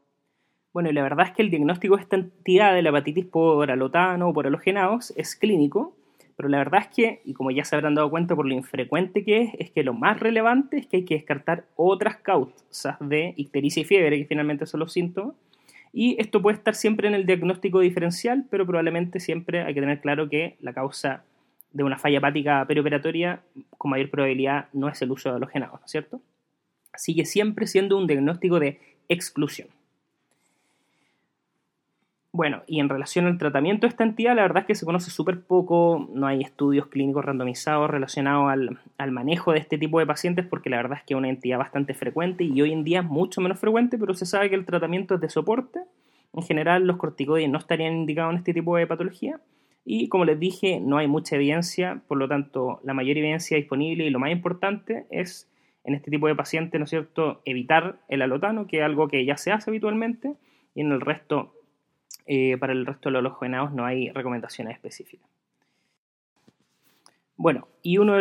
Bueno, 0.73 0.89
y 0.89 0.93
la 0.93 1.03
verdad 1.03 1.27
es 1.27 1.33
que 1.33 1.43
el 1.43 1.49
diagnóstico 1.49 1.95
de 1.95 2.01
esta 2.01 2.17
entidad 2.17 2.73
de 2.73 2.81
la 2.81 2.89
hepatitis 2.89 3.25
por 3.25 3.71
alotano 3.71 4.27
o 4.29 4.33
por 4.33 4.45
halogenados 4.45 5.13
es 5.15 5.37
clínico, 5.37 5.95
pero 6.35 6.49
la 6.49 6.57
verdad 6.57 6.81
es 6.81 6.87
que, 6.87 7.21
y 7.23 7.33
como 7.33 7.51
ya 7.51 7.63
se 7.63 7.75
habrán 7.75 7.95
dado 7.95 8.09
cuenta 8.09 8.35
por 8.35 8.45
lo 8.45 8.53
infrecuente 8.53 9.23
que 9.23 9.41
es, 9.43 9.49
es 9.57 9.71
que 9.71 9.83
lo 9.83 9.93
más 9.93 10.19
relevante 10.19 10.77
es 10.77 10.87
que 10.87 10.97
hay 10.97 11.05
que 11.05 11.15
descartar 11.15 11.65
otras 11.75 12.17
causas 12.17 12.97
de 12.99 13.33
ictericia 13.37 13.81
y 13.81 13.85
fiebre, 13.85 14.17
que 14.17 14.25
finalmente 14.25 14.65
son 14.65 14.81
los 14.81 14.91
síntomas. 14.91 15.35
Y 15.93 16.17
esto 16.19 16.41
puede 16.41 16.57
estar 16.57 16.75
siempre 16.75 17.07
en 17.07 17.13
el 17.13 17.25
diagnóstico 17.25 17.79
diferencial, 17.79 18.45
pero 18.51 18.65
probablemente 18.65 19.21
siempre 19.21 19.61
hay 19.61 19.73
que 19.73 19.79
tener 19.79 20.01
claro 20.01 20.29
que 20.29 20.57
la 20.59 20.73
causa 20.73 21.23
de 21.71 21.83
una 21.83 21.97
falla 21.97 22.17
hepática 22.17 22.65
perioperatoria 22.67 23.41
con 23.77 23.91
mayor 23.91 24.09
probabilidad 24.09 24.67
no 24.73 24.89
es 24.89 25.01
el 25.01 25.11
uso 25.11 25.29
de 25.29 25.35
halogenados, 25.35 25.79
¿no 25.79 25.85
es 25.85 25.91
cierto? 25.91 26.21
Sigue 26.95 27.25
siempre 27.25 27.65
siendo 27.67 27.97
un 27.97 28.07
diagnóstico 28.07 28.59
de 28.59 28.79
exclusión. 29.07 29.69
Bueno, 32.37 32.63
y 32.67 32.81
en 32.81 32.89
relación 32.89 33.27
al 33.27 33.37
tratamiento 33.37 33.87
de 33.87 33.91
esta 33.91 34.03
entidad, 34.03 34.35
la 34.35 34.41
verdad 34.41 34.63
es 34.63 34.65
que 34.65 34.75
se 34.75 34.85
conoce 34.85 35.09
súper 35.09 35.39
poco, 35.43 36.09
no 36.11 36.27
hay 36.27 36.41
estudios 36.41 36.87
clínicos 36.87 37.23
randomizados 37.23 37.89
relacionados 37.89 38.51
al, 38.97 39.11
manejo 39.13 39.53
de 39.53 39.59
este 39.59 39.77
tipo 39.77 39.99
de 39.99 40.05
pacientes, 40.05 40.45
porque 40.45 40.69
la 40.69 40.75
verdad 40.75 40.97
es 40.97 41.05
que 41.05 41.13
es 41.13 41.17
una 41.17 41.29
entidad 41.29 41.59
bastante 41.59 41.93
frecuente 41.93 42.43
y 42.43 42.61
hoy 42.61 42.73
en 42.73 42.83
día 42.83 43.01
mucho 43.03 43.39
menos 43.39 43.57
frecuente, 43.57 43.97
pero 43.97 44.13
se 44.15 44.25
sabe 44.25 44.49
que 44.49 44.55
el 44.55 44.65
tratamiento 44.65 45.15
es 45.15 45.21
de 45.21 45.29
soporte. 45.29 45.79
En 46.33 46.43
general, 46.43 46.85
los 46.85 46.97
corticoides 46.97 47.49
no 47.49 47.57
estarían 47.57 47.93
indicados 47.93 48.33
en 48.33 48.39
este 48.39 48.53
tipo 48.53 48.75
de 48.75 48.85
patología. 48.85 49.39
Y 49.85 50.09
como 50.09 50.25
les 50.25 50.37
dije, 50.37 50.81
no 50.81 50.97
hay 50.97 51.07
mucha 51.07 51.37
evidencia, 51.37 52.01
por 52.05 52.17
lo 52.17 52.27
tanto, 52.27 52.81
la 52.83 52.93
mayor 52.93 53.17
evidencia 53.17 53.55
disponible 53.55 54.05
y 54.05 54.09
lo 54.09 54.19
más 54.19 54.33
importante 54.33 55.05
es 55.09 55.49
en 55.85 55.95
este 55.95 56.11
tipo 56.11 56.27
de 56.27 56.35
pacientes, 56.35 56.77
¿no 56.79 56.83
es 56.83 56.89
cierto?, 56.89 57.41
evitar 57.45 57.99
el 58.09 58.21
alotano, 58.21 58.67
que 58.67 58.79
es 58.79 58.83
algo 58.83 59.07
que 59.07 59.23
ya 59.23 59.37
se 59.37 59.53
hace 59.53 59.69
habitualmente, 59.69 60.33
y 60.73 60.81
en 60.81 60.91
el 60.91 60.99
resto 60.99 61.54
eh, 62.25 62.57
para 62.57 62.73
el 62.73 62.85
resto 62.85 63.09
de 63.09 63.13
los 63.13 63.19
halogenados 63.21 63.71
no 63.73 63.85
hay 63.85 64.09
recomendaciones 64.09 64.73
específicas. 64.73 65.27
Bueno, 67.37 67.67
y 67.81 67.97
uno 67.97 68.15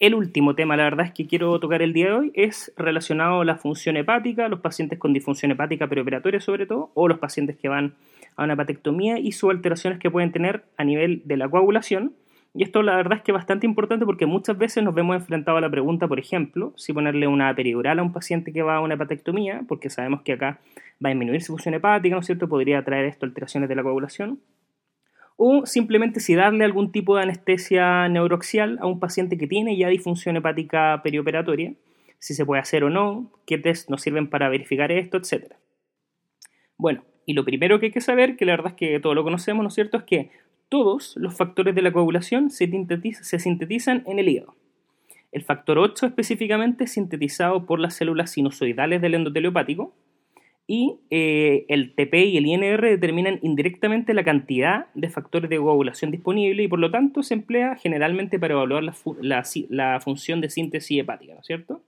el 0.00 0.14
último 0.14 0.54
tema, 0.54 0.76
la 0.76 0.84
verdad 0.84 1.06
es 1.06 1.12
que 1.12 1.26
quiero 1.26 1.58
tocar 1.58 1.80
el 1.80 1.92
día 1.92 2.06
de 2.06 2.12
hoy, 2.12 2.32
es 2.34 2.72
relacionado 2.76 3.40
a 3.40 3.44
la 3.44 3.56
función 3.56 3.96
hepática, 3.96 4.48
los 4.48 4.60
pacientes 4.60 4.98
con 4.98 5.12
disfunción 5.12 5.52
hepática 5.52 5.86
preoperatoria 5.88 6.40
sobre 6.40 6.66
todo, 6.66 6.90
o 6.94 7.08
los 7.08 7.18
pacientes 7.18 7.56
que 7.56 7.68
van 7.68 7.94
a 8.36 8.44
una 8.44 8.54
hepatectomía 8.54 9.18
y 9.18 9.32
sus 9.32 9.50
alteraciones 9.50 9.98
que 9.98 10.10
pueden 10.10 10.32
tener 10.32 10.64
a 10.76 10.84
nivel 10.84 11.22
de 11.24 11.36
la 11.36 11.48
coagulación 11.48 12.14
y 12.56 12.62
esto 12.62 12.82
la 12.82 12.96
verdad 12.96 13.18
es 13.18 13.22
que 13.22 13.32
es 13.32 13.34
bastante 13.34 13.66
importante 13.66 14.06
porque 14.06 14.24
muchas 14.24 14.56
veces 14.56 14.82
nos 14.82 14.94
vemos 14.94 15.14
enfrentados 15.14 15.58
a 15.58 15.60
la 15.60 15.70
pregunta, 15.70 16.08
por 16.08 16.18
ejemplo, 16.18 16.72
si 16.74 16.94
ponerle 16.94 17.26
una 17.26 17.54
peridural 17.54 17.98
a 17.98 18.02
un 18.02 18.14
paciente 18.14 18.50
que 18.50 18.62
va 18.62 18.76
a 18.76 18.80
una 18.80 18.94
hepatectomía, 18.94 19.64
porque 19.68 19.90
sabemos 19.90 20.22
que 20.22 20.32
acá 20.32 20.58
va 21.04 21.08
a 21.08 21.12
disminuir 21.12 21.42
su 21.42 21.52
función 21.52 21.74
hepática, 21.74 22.14
¿no 22.14 22.20
es 22.20 22.26
cierto? 22.26 22.48
Podría 22.48 22.82
traer 22.84 23.06
esto 23.06 23.26
alteraciones 23.26 23.68
de 23.68 23.74
la 23.74 23.82
coagulación. 23.82 24.40
O 25.36 25.66
simplemente 25.66 26.20
si 26.20 26.34
darle 26.34 26.64
algún 26.64 26.92
tipo 26.92 27.16
de 27.16 27.22
anestesia 27.22 28.08
neuroxial 28.08 28.78
a 28.80 28.86
un 28.86 29.00
paciente 29.00 29.36
que 29.36 29.46
tiene 29.46 29.76
ya 29.76 29.88
disfunción 29.88 30.36
hepática 30.36 31.00
perioperatoria, 31.02 31.74
si 32.18 32.34
se 32.34 32.46
puede 32.46 32.62
hacer 32.62 32.84
o 32.84 32.90
no, 32.90 33.30
qué 33.46 33.58
test 33.58 33.90
nos 33.90 34.00
sirven 34.00 34.28
para 34.28 34.48
verificar 34.48 34.90
esto, 34.90 35.18
etc. 35.18 35.54
Bueno, 36.78 37.04
y 37.26 37.34
lo 37.34 37.44
primero 37.44 37.78
que 37.78 37.86
hay 37.86 37.92
que 37.92 38.00
saber, 38.00 38.36
que 38.36 38.46
la 38.46 38.52
verdad 38.52 38.72
es 38.72 38.74
que 38.74 38.98
todos 39.00 39.14
lo 39.14 39.24
conocemos, 39.24 39.62
¿no 39.62 39.68
es 39.68 39.74
cierto?, 39.74 39.98
es 39.98 40.04
que 40.04 40.30
todos 40.68 41.14
los 41.16 41.36
factores 41.36 41.74
de 41.74 41.82
la 41.82 41.92
coagulación 41.92 42.50
se, 42.50 42.68
sintetizan 43.38 44.02
en 44.06 44.18
el 44.18 44.28
hígado. 44.28 44.54
El 45.32 45.42
factor 45.42 45.78
8 45.78 46.06
específicamente 46.06 46.84
es 46.84 46.92
sintetizado 46.92 47.66
por 47.66 47.78
las 47.78 47.94
células 47.94 48.30
sinusoidales 48.30 49.02
del 49.02 49.14
endotelio 49.14 49.50
hepático 49.50 49.92
y 50.66 50.98
eh, 51.10 51.64
el 51.68 51.94
TP 51.94 52.14
y 52.24 52.36
el 52.38 52.46
INR 52.46 52.80
determinan 52.80 53.38
indirectamente 53.42 54.14
la 54.14 54.24
cantidad 54.24 54.86
de 54.94 55.08
factores 55.10 55.48
de 55.48 55.58
coagulación 55.58 56.10
disponible 56.10 56.64
y 56.64 56.68
por 56.68 56.80
lo 56.80 56.90
tanto 56.90 57.22
se 57.22 57.34
emplea 57.34 57.76
generalmente 57.76 58.40
para 58.40 58.54
evaluar 58.54 58.82
la, 58.82 60.00
función 60.00 60.40
de 60.40 60.50
síntesis 60.50 61.00
hepática, 61.00 61.34
¿no 61.34 61.40
es 61.40 61.46
cierto? 61.46 61.82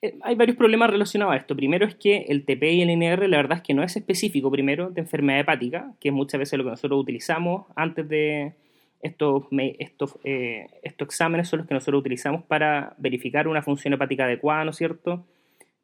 eh, 0.00 0.16
hay 0.22 0.36
varios 0.36 0.56
problemas 0.56 0.88
relacionados 0.88 1.34
a 1.34 1.36
esto. 1.36 1.54
Primero 1.54 1.86
es 1.86 1.96
que 1.96 2.24
el 2.28 2.46
TP 2.46 2.72
y 2.72 2.82
el 2.82 2.90
INR 2.90 3.28
la 3.28 3.36
verdad 3.36 3.58
es 3.58 3.62
que 3.62 3.74
no 3.74 3.82
es 3.82 3.94
específico 3.96 4.50
primero 4.50 4.90
de 4.90 5.02
enfermedad 5.02 5.40
hepática, 5.40 5.92
que 6.00 6.08
es 6.08 6.14
muchas 6.14 6.38
veces 6.38 6.58
lo 6.58 6.64
que 6.64 6.70
nosotros 6.70 6.98
utilizamos 6.98 7.66
antes 7.76 8.08
de 8.08 8.54
estos, 9.02 9.44
estos, 9.78 10.18
eh, 10.24 10.66
estos 10.82 11.08
exámenes 11.08 11.48
son 11.48 11.58
los 11.58 11.68
que 11.68 11.74
nosotros 11.74 12.00
utilizamos 12.00 12.42
para 12.44 12.94
verificar 12.96 13.48
una 13.48 13.60
función 13.62 13.92
hepática 13.92 14.24
adecuada, 14.24 14.64
¿no 14.64 14.70
es 14.70 14.76
cierto? 14.76 15.26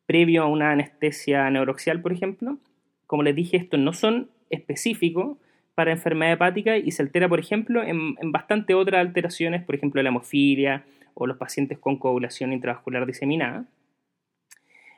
Previo 0.06 0.42
a 0.42 0.46
una 0.46 0.72
anestesia 0.72 1.48
neuroxial, 1.50 2.00
por 2.00 2.12
ejemplo. 2.12 2.58
Como 3.06 3.22
les 3.22 3.34
dije, 3.34 3.56
estos 3.56 3.80
no 3.80 3.92
son 3.92 4.30
específicos 4.50 5.38
para 5.74 5.92
enfermedad 5.92 6.34
hepática 6.34 6.76
y 6.76 6.90
se 6.90 7.02
altera, 7.02 7.28
por 7.28 7.40
ejemplo, 7.40 7.82
en, 7.82 8.14
bastante 8.32 8.74
otras 8.74 9.00
alteraciones, 9.00 9.64
por 9.64 9.74
ejemplo, 9.74 10.02
la 10.02 10.10
hemofilia 10.10 10.84
o 11.14 11.26
los 11.26 11.36
pacientes 11.36 11.78
con 11.78 11.98
coagulación 11.98 12.52
intravascular 12.52 13.06
diseminada. 13.06 13.64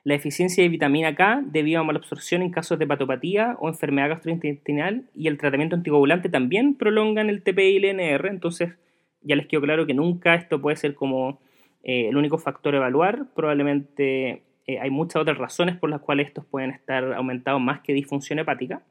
La 0.05 0.15
deficiencia 0.15 0.63
de 0.63 0.69
vitamina 0.69 1.15
K 1.15 1.43
debido 1.45 1.81
a 1.81 1.85
malabsorción 1.85 2.43
en 2.43 2.51
casos 2.51 2.79
de 2.79 2.85
hepatopatía 2.85 3.57
o 3.59 3.69
enfermedad 3.69 4.11
gastrointestinal 4.11 5.05
y 5.15 5.27
el 5.27 5.37
tratamiento 5.37 5.75
anticoagulante 5.75 6.29
también 6.29 6.75
prolongan 6.75 7.29
el 7.29 7.43
TPI 7.43 7.63
y 7.63 7.77
el 7.79 7.85
NR, 7.87 8.29
entonces 8.29 8.75
ya 9.23 9.35
les 9.35 9.47
quedó 9.47 9.63
claro 9.63 9.85
que 9.85 9.95
nunca 9.95 10.37
esto 10.37 10.61
puede 10.61 10.77
ser 10.77 10.95
como 10.95 11.41
eh, 11.83 12.09
el 12.09 12.17
único 12.17 12.39
factor 12.39 12.75
a 12.75 12.79
evaluar, 12.79 13.27
probablemente 13.35 14.43
eh, 14.67 14.79
hay 14.81 14.91
muchas 14.91 15.23
otras 15.23 15.39
razones 15.39 15.77
por 15.77 15.91
las 15.91 16.01
cuales 16.01 16.29
estos 16.29 16.45
pueden 16.45 16.71
estar 16.71 17.13
aumentados 17.15 17.61
más 17.61 17.81
que 17.81 17.93
disfunción 17.93 18.39
hepática. 18.39 18.83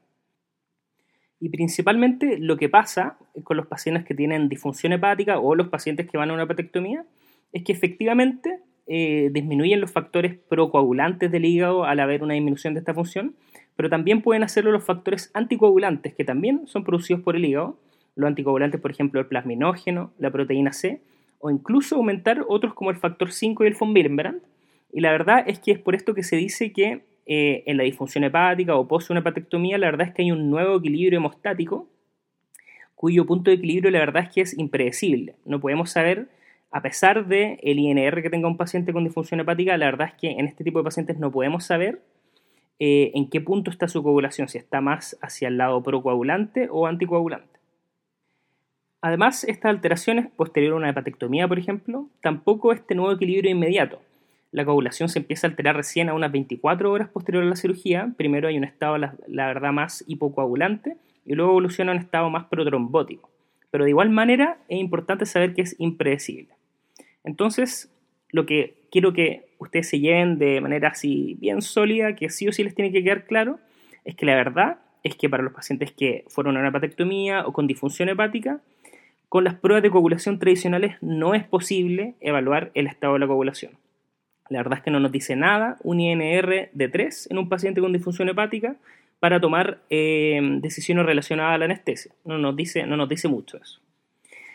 Y 1.38 1.50
principalmente 1.50 2.38
lo 2.38 2.56
que 2.56 2.68
pasa 2.68 3.18
con 3.44 3.56
los 3.56 3.66
pacientes 3.66 4.04
que 4.04 4.14
tienen 4.14 4.48
disfunción 4.48 4.92
hepática 4.92 5.38
o 5.38 5.54
los 5.54 5.68
pacientes 5.68 6.08
que 6.08 6.16
van 6.16 6.30
a 6.30 6.34
una 6.34 6.44
hepatectomía 6.44 7.04
es 7.52 7.62
que 7.62 7.72
efectivamente 7.72 8.60
eh, 8.86 9.30
disminuyen 9.32 9.80
los 9.80 9.90
factores 9.90 10.36
procoagulantes 10.48 11.30
del 11.30 11.44
hígado 11.44 11.84
al 11.84 12.00
haber 12.00 12.22
una 12.22 12.34
disminución 12.34 12.72
de 12.72 12.80
esta 12.80 12.94
función, 12.94 13.34
pero 13.74 13.90
también 13.90 14.22
pueden 14.22 14.44
hacerlo 14.44 14.72
los 14.72 14.84
factores 14.84 15.30
anticoagulantes 15.34 16.14
que 16.14 16.24
también 16.24 16.66
son 16.66 16.84
producidos 16.84 17.20
por 17.22 17.36
el 17.36 17.44
hígado, 17.44 17.78
los 18.14 18.28
anticoagulantes 18.28 18.80
por 18.80 18.90
ejemplo 18.90 19.20
el 19.20 19.26
plasminógeno, 19.26 20.12
la 20.18 20.30
proteína 20.30 20.72
C, 20.72 21.02
o 21.38 21.50
incluso 21.50 21.96
aumentar 21.96 22.44
otros 22.48 22.74
como 22.74 22.90
el 22.90 22.96
factor 22.96 23.30
5 23.30 23.64
y 23.64 23.66
el 23.66 23.76
von 23.78 23.90
Willebrand. 23.92 24.40
Y 24.96 25.02
la 25.02 25.10
verdad 25.10 25.44
es 25.46 25.58
que 25.58 25.72
es 25.72 25.78
por 25.78 25.94
esto 25.94 26.14
que 26.14 26.22
se 26.22 26.36
dice 26.36 26.72
que 26.72 27.02
eh, 27.26 27.64
en 27.66 27.76
la 27.76 27.82
disfunción 27.82 28.24
hepática 28.24 28.76
o 28.76 28.88
post 28.88 29.10
una 29.10 29.20
hepatectomía, 29.20 29.76
la 29.76 29.90
verdad 29.90 30.08
es 30.08 30.14
que 30.14 30.22
hay 30.22 30.32
un 30.32 30.48
nuevo 30.48 30.78
equilibrio 30.78 31.18
hemostático 31.18 31.86
cuyo 32.94 33.26
punto 33.26 33.50
de 33.50 33.56
equilibrio 33.56 33.90
la 33.90 33.98
verdad 33.98 34.22
es 34.22 34.30
que 34.30 34.40
es 34.40 34.58
impredecible. 34.58 35.34
No 35.44 35.60
podemos 35.60 35.90
saber, 35.90 36.30
a 36.70 36.80
pesar 36.80 37.26
del 37.26 37.58
el 37.62 37.78
INR 37.78 38.22
que 38.22 38.30
tenga 38.30 38.48
un 38.48 38.56
paciente 38.56 38.94
con 38.94 39.04
disfunción 39.04 39.38
hepática, 39.38 39.76
la 39.76 39.84
verdad 39.84 40.08
es 40.08 40.14
que 40.14 40.30
en 40.30 40.46
este 40.46 40.64
tipo 40.64 40.78
de 40.78 40.84
pacientes 40.84 41.18
no 41.18 41.30
podemos 41.30 41.66
saber 41.66 42.00
eh, 42.78 43.10
en 43.14 43.28
qué 43.28 43.42
punto 43.42 43.70
está 43.70 43.88
su 43.88 44.02
coagulación, 44.02 44.48
si 44.48 44.56
está 44.56 44.80
más 44.80 45.18
hacia 45.20 45.48
el 45.48 45.58
lado 45.58 45.82
procoagulante 45.82 46.68
o 46.70 46.86
anticoagulante. 46.86 47.60
Además, 49.02 49.44
estas 49.44 49.68
alteraciones 49.68 50.30
posterior 50.30 50.72
a 50.72 50.76
una 50.76 50.88
hepatectomía, 50.88 51.46
por 51.46 51.58
ejemplo, 51.58 52.08
tampoco 52.22 52.72
este 52.72 52.94
nuevo 52.94 53.12
equilibrio 53.12 53.50
inmediato 53.50 54.00
la 54.56 54.64
coagulación 54.64 55.10
se 55.10 55.18
empieza 55.18 55.46
a 55.46 55.50
alterar 55.50 55.76
recién 55.76 56.08
a 56.08 56.14
unas 56.14 56.32
24 56.32 56.90
horas 56.90 57.10
posterior 57.10 57.44
a 57.44 57.46
la 57.46 57.56
cirugía. 57.56 58.14
Primero 58.16 58.48
hay 58.48 58.56
un 58.56 58.64
estado, 58.64 58.96
la, 58.96 59.14
verdad, 59.28 59.70
más 59.70 60.02
hipocoagulante 60.06 60.96
y 61.26 61.34
luego 61.34 61.50
evoluciona 61.50 61.92
a 61.92 61.94
un 61.94 62.00
estado 62.00 62.30
más 62.30 62.46
protrombótico. 62.46 63.28
Pero 63.70 63.84
de 63.84 63.90
igual 63.90 64.08
manera 64.08 64.56
es 64.68 64.80
importante 64.80 65.26
saber 65.26 65.52
que 65.52 65.60
es 65.60 65.76
impredecible. 65.78 66.54
Entonces, 67.22 67.92
lo 68.30 68.46
que 68.46 68.78
quiero 68.90 69.12
que 69.12 69.44
ustedes 69.58 69.90
se 69.90 70.00
lleven 70.00 70.38
de 70.38 70.62
manera 70.62 70.88
así 70.88 71.36
bien 71.38 71.60
sólida, 71.60 72.16
que 72.16 72.30
sí 72.30 72.48
o 72.48 72.52
sí 72.52 72.64
les 72.64 72.74
tiene 72.74 72.90
que 72.90 73.04
quedar 73.04 73.26
claro, 73.26 73.58
es 74.06 74.14
que 74.14 74.24
la 74.24 74.36
verdad 74.36 74.78
es 75.02 75.16
que 75.16 75.28
para 75.28 75.42
los 75.42 75.52
pacientes 75.52 75.92
que 75.92 76.24
fueron 76.28 76.56
a 76.56 76.60
una 76.60 76.70
hepatectomía 76.70 77.46
o 77.46 77.52
con 77.52 77.66
disfunción 77.66 78.08
hepática, 78.08 78.62
con 79.28 79.44
las 79.44 79.56
pruebas 79.56 79.82
de 79.82 79.90
coagulación 79.90 80.38
tradicionales 80.38 80.96
no 81.02 81.34
es 81.34 81.44
posible 81.44 82.14
evaluar 82.22 82.70
el 82.72 82.86
estado 82.86 83.12
de 83.12 83.18
la 83.18 83.26
coagulación. 83.26 83.72
La 84.48 84.58
verdad 84.58 84.78
es 84.78 84.84
que 84.84 84.90
no 84.90 85.00
nos 85.00 85.12
dice 85.12 85.36
nada 85.36 85.76
un 85.82 86.00
INR 86.00 86.70
de 86.72 86.88
3 86.88 87.28
en 87.30 87.38
un 87.38 87.48
paciente 87.48 87.80
con 87.80 87.92
disfunción 87.92 88.28
hepática 88.28 88.76
para 89.18 89.40
tomar 89.40 89.78
eh, 89.90 90.40
decisiones 90.60 91.06
relacionadas 91.06 91.54
a 91.54 91.58
la 91.58 91.64
anestesia. 91.64 92.12
No 92.24 92.38
nos, 92.38 92.54
dice, 92.54 92.86
no 92.86 92.96
nos 92.96 93.08
dice 93.08 93.28
mucho 93.28 93.56
eso. 93.56 93.80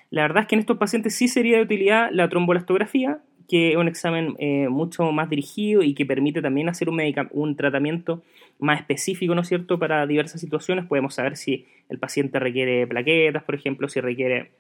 La 0.10 0.23
verdad 0.23 0.43
es 0.43 0.47
que 0.47 0.56
en 0.56 0.60
estos 0.60 0.77
pacientes 0.77 1.15
sí 1.15 1.27
sería 1.27 1.58
de 1.58 1.63
utilidad 1.63 2.10
la 2.12 2.30
trombolastografía, 2.30 3.19
que 3.47 3.71
es 3.71 3.77
un 3.77 3.88
examen 3.88 4.36
eh, 4.39 4.67
mucho 4.69 5.12
más 5.12 5.30
dirigido 5.30 5.84
y 5.84 5.93
que 5.93 6.06
permite 6.06 6.41
también 6.41 6.69
hacer 6.69 6.89
un, 6.89 7.01
un 7.32 7.56
tratamiento 7.56 8.23
más 8.60 8.80
específico, 8.80 9.36
¿no 9.36 9.41
es 9.41 9.47
cierto?, 9.47 9.80
para 9.80 10.06
diversas 10.06 10.39
situaciones. 10.39 10.86
Podemos 10.86 11.15
saber 11.15 11.38
si 11.38 11.65
el 11.89 11.97
paciente 11.97 12.39
requiere 12.39 12.88
plaquetas, 12.88 13.43
por 13.43 13.56
ejemplo, 13.56 13.89
si 13.89 13.99
requiere, 13.99 14.51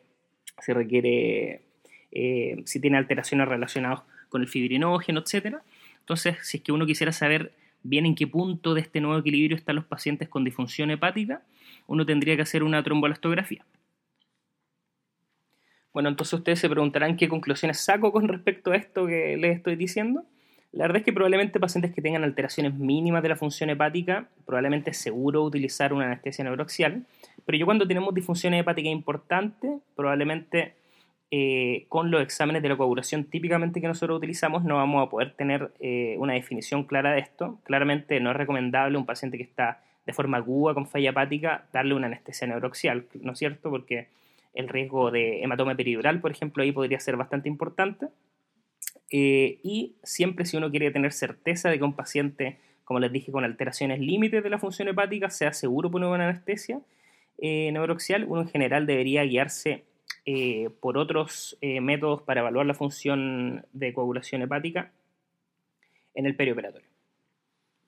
si 0.59 0.73
requiere, 0.73 1.61
eh, 2.11 2.61
si 2.65 2.79
tiene 2.81 2.97
alteraciones 2.97 3.47
relacionadas 3.47 4.01
con 4.31 4.41
el 4.41 4.47
fibrinógeno, 4.47 5.19
etc. 5.19 5.57
Entonces, 5.99 6.37
si 6.41 6.57
es 6.57 6.63
que 6.63 6.71
uno 6.71 6.87
quisiera 6.87 7.11
saber 7.11 7.51
bien 7.83 8.05
en 8.05 8.15
qué 8.15 8.25
punto 8.25 8.73
de 8.73 8.81
este 8.81 9.01
nuevo 9.01 9.19
equilibrio 9.19 9.55
están 9.55 9.75
los 9.75 9.85
pacientes 9.85 10.29
con 10.29 10.43
disfunción 10.43 10.89
hepática, 10.89 11.43
uno 11.87 12.05
tendría 12.05 12.35
que 12.35 12.41
hacer 12.41 12.63
una 12.63 12.81
trombolastografía. 12.81 13.65
Bueno, 15.93 16.09
entonces 16.09 16.33
ustedes 16.33 16.59
se 16.59 16.69
preguntarán 16.69 17.17
qué 17.17 17.27
conclusiones 17.27 17.79
saco 17.79 18.11
con 18.11 18.27
respecto 18.27 18.71
a 18.71 18.77
esto 18.77 19.05
que 19.05 19.35
les 19.37 19.57
estoy 19.57 19.75
diciendo. 19.75 20.23
La 20.71 20.85
verdad 20.85 20.99
es 20.99 21.03
que 21.03 21.11
probablemente 21.11 21.59
pacientes 21.59 21.93
que 21.93 22.01
tengan 22.01 22.23
alteraciones 22.23 22.73
mínimas 22.75 23.21
de 23.23 23.29
la 23.29 23.35
función 23.35 23.69
hepática, 23.69 24.29
probablemente 24.45 24.91
es 24.91 24.97
seguro 24.97 25.43
utilizar 25.43 25.91
una 25.91 26.05
anestesia 26.05 26.45
neuroaxial, 26.45 27.05
pero 27.45 27.57
yo 27.57 27.65
cuando 27.65 27.85
tenemos 27.85 28.13
disfunción 28.13 28.53
hepática 28.53 28.87
importante, 28.87 29.79
probablemente 29.97 30.75
eh, 31.33 31.85
con 31.87 32.11
los 32.11 32.21
exámenes 32.21 32.61
de 32.61 32.67
la 32.67 32.75
coagulación 32.75 33.23
típicamente 33.23 33.79
que 33.79 33.87
nosotros 33.87 34.17
utilizamos 34.17 34.65
no 34.65 34.75
vamos 34.75 35.07
a 35.07 35.09
poder 35.09 35.31
tener 35.31 35.71
eh, 35.79 36.17
una 36.19 36.33
definición 36.33 36.83
clara 36.83 37.13
de 37.13 37.21
esto. 37.21 37.57
Claramente 37.63 38.19
no 38.19 38.31
es 38.31 38.35
recomendable 38.35 38.97
un 38.97 39.05
paciente 39.05 39.37
que 39.37 39.43
está 39.43 39.81
de 40.05 40.11
forma 40.11 40.37
aguda 40.37 40.73
con 40.73 40.87
falla 40.87 41.11
hepática 41.11 41.69
darle 41.71 41.93
una 41.93 42.07
anestesia 42.07 42.47
neuroxial, 42.47 43.05
¿no 43.21 43.31
es 43.31 43.39
cierto? 43.39 43.69
Porque 43.69 44.09
el 44.53 44.67
riesgo 44.67 45.09
de 45.09 45.41
hematoma 45.41 45.73
peridural, 45.73 46.19
por 46.19 46.31
ejemplo, 46.31 46.63
ahí 46.63 46.73
podría 46.73 46.99
ser 46.99 47.15
bastante 47.15 47.47
importante. 47.47 48.07
Eh, 49.09 49.59
y 49.63 49.95
siempre 50.03 50.43
si 50.43 50.57
uno 50.57 50.69
quiere 50.69 50.91
tener 50.91 51.13
certeza 51.13 51.69
de 51.69 51.77
que 51.77 51.85
un 51.85 51.95
paciente, 51.95 52.57
como 52.83 52.99
les 52.99 53.09
dije, 53.09 53.31
con 53.31 53.45
alteraciones 53.45 54.01
límites 54.01 54.43
de 54.43 54.49
la 54.49 54.59
función 54.59 54.89
hepática 54.89 55.29
sea 55.29 55.53
seguro 55.53 55.89
poner 55.89 56.09
una 56.09 56.27
anestesia 56.27 56.81
neuroxial, 57.41 58.25
uno 58.27 58.41
en 58.41 58.49
general 58.49 58.85
debería 58.85 59.23
guiarse 59.23 59.85
eh, 60.25 60.69
por 60.79 60.99
otros 60.99 61.57
eh, 61.61 61.81
métodos 61.81 62.21
para 62.21 62.41
evaluar 62.41 62.67
la 62.67 62.75
función 62.75 63.65
de 63.73 63.91
coagulación 63.91 64.43
hepática 64.43 64.91
en 66.13 66.27
el 66.27 66.35
perioperatorio. 66.35 66.87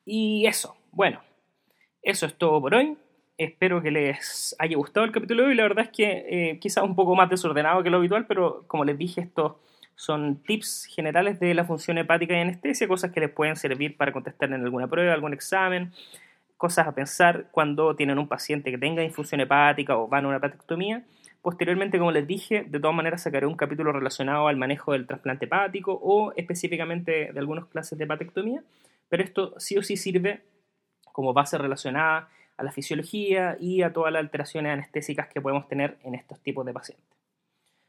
Y 0.05 0.45
eso, 0.47 0.75
bueno, 0.91 1.21
eso 2.01 2.25
es 2.25 2.35
todo 2.35 2.59
por 2.59 2.73
hoy. 2.73 2.97
Espero 3.37 3.81
que 3.83 3.91
les 3.91 4.55
haya 4.57 4.75
gustado 4.75 5.05
el 5.05 5.11
capítulo 5.11 5.43
de 5.43 5.49
hoy. 5.49 5.55
La 5.55 5.63
verdad 5.63 5.85
es 5.85 5.91
que 5.91 6.25
eh, 6.27 6.59
quizás 6.59 6.83
un 6.83 6.95
poco 6.95 7.15
más 7.15 7.29
desordenado 7.29 7.83
que 7.83 7.91
lo 7.91 7.97
habitual, 7.97 8.25
pero 8.25 8.63
como 8.67 8.83
les 8.83 8.97
dije, 8.97 9.21
estos 9.21 9.53
son 9.95 10.41
tips 10.41 10.85
generales 10.85 11.39
de 11.39 11.53
la 11.53 11.65
función 11.65 11.99
hepática 11.99 12.35
y 12.35 12.41
anestesia, 12.41 12.87
cosas 12.87 13.11
que 13.11 13.19
les 13.19 13.29
pueden 13.29 13.55
servir 13.55 13.95
para 13.95 14.11
contestar 14.11 14.51
en 14.51 14.63
alguna 14.63 14.87
prueba, 14.87 15.13
algún 15.13 15.33
examen, 15.33 15.93
cosas 16.57 16.87
a 16.87 16.95
pensar 16.95 17.47
cuando 17.51 17.95
tienen 17.95 18.17
un 18.17 18.27
paciente 18.27 18.71
que 18.71 18.77
tenga 18.79 19.03
infusión 19.03 19.39
hepática 19.41 19.97
o 19.97 20.07
van 20.07 20.25
a 20.25 20.29
una 20.29 20.37
hepatectomía 20.37 21.03
Posteriormente, 21.43 21.99
como 21.99 22.13
les 22.13 22.25
dije, 22.25 22.63
de 22.65 22.79
todas 22.79 22.95
maneras 22.95 23.21
sacaré 23.21 23.45
un 23.45 23.57
capítulo 23.57 23.91
relacionado 23.91 24.47
al 24.47 24.55
manejo 24.55 24.93
del 24.93 25.05
trasplante 25.05 25.43
hepático 25.43 25.99
o 26.01 26.31
específicamente 26.37 27.33
de 27.33 27.39
algunas 27.39 27.65
clases 27.65 27.97
de 27.97 28.05
hepatectomía, 28.05 28.63
pero 29.09 29.23
esto 29.23 29.53
sí 29.57 29.77
o 29.77 29.83
sí 29.83 29.97
sirve 29.97 30.39
como 31.11 31.33
base 31.33 31.57
relacionada 31.57 32.29
a 32.55 32.63
la 32.63 32.71
fisiología 32.71 33.57
y 33.59 33.81
a 33.81 33.91
todas 33.91 34.13
las 34.13 34.21
alteraciones 34.21 34.71
anestésicas 34.71 35.27
que 35.27 35.41
podemos 35.41 35.67
tener 35.67 35.97
en 36.05 36.15
estos 36.15 36.39
tipos 36.39 36.65
de 36.65 36.71
pacientes. 36.71 37.05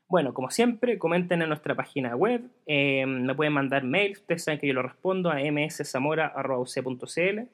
Bueno, 0.08 0.34
como 0.34 0.50
siempre, 0.50 0.98
comenten 0.98 1.40
en 1.40 1.48
nuestra 1.48 1.76
página 1.76 2.16
web, 2.16 2.42
eh, 2.66 3.06
me 3.06 3.36
pueden 3.36 3.52
mandar 3.52 3.84
mail, 3.84 4.14
ustedes 4.14 4.42
saben 4.42 4.58
que 4.58 4.66
yo 4.66 4.74
lo 4.74 4.82
respondo 4.82 5.30
a 5.30 5.36
mszamora.uc.cl. 5.36 7.48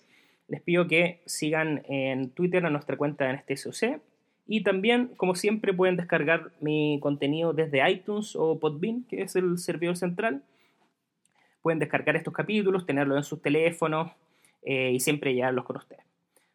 Les 0.49 0.63
pido 0.63 0.89
que 0.89 1.21
sigan 1.27 1.83
en 1.87 2.31
Twitter 2.31 2.65
a 2.65 2.71
nuestra 2.71 2.97
cuenta 2.97 3.25
de 3.25 3.31
anestesia 3.31 4.01
y 4.53 4.65
también, 4.65 5.13
como 5.17 5.37
siempre, 5.37 5.73
pueden 5.73 5.97
descargar 5.97 6.51
mi 6.59 6.99
contenido 7.01 7.53
desde 7.53 7.89
iTunes 7.89 8.35
o 8.35 8.59
Podbean, 8.59 9.05
que 9.05 9.23
es 9.23 9.37
el 9.37 9.59
servidor 9.59 9.97
central. 9.97 10.43
Pueden 11.63 11.79
descargar 11.79 12.17
estos 12.17 12.35
capítulos, 12.35 12.85
tenerlos 12.85 13.17
en 13.17 13.23
sus 13.23 13.41
teléfonos 13.41 14.11
eh, 14.65 14.91
y 14.91 14.99
siempre 14.99 15.35
llevarlos 15.35 15.65
con 15.65 15.77
ustedes. 15.77 16.03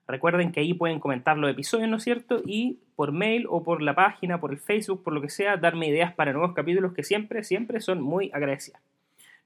Recuerden 0.10 0.52
que 0.52 0.60
ahí 0.60 0.74
pueden 0.74 1.00
comentar 1.00 1.38
los 1.38 1.50
episodios, 1.50 1.88
¿no 1.88 1.96
es 1.96 2.04
cierto? 2.04 2.42
Y 2.46 2.80
por 2.98 3.14
mail 3.14 3.46
o 3.50 3.64
por 3.64 3.82
la 3.82 3.96
página, 3.96 4.42
por 4.42 4.52
el 4.52 4.60
Facebook, 4.60 5.02
por 5.02 5.14
lo 5.14 5.22
que 5.22 5.30
sea, 5.30 5.56
darme 5.56 5.88
ideas 5.88 6.14
para 6.14 6.34
nuevos 6.34 6.54
capítulos 6.54 6.92
que 6.92 7.04
siempre, 7.04 7.46
siempre 7.46 7.80
son 7.80 8.02
muy 8.02 8.30
agradecidas. 8.34 8.82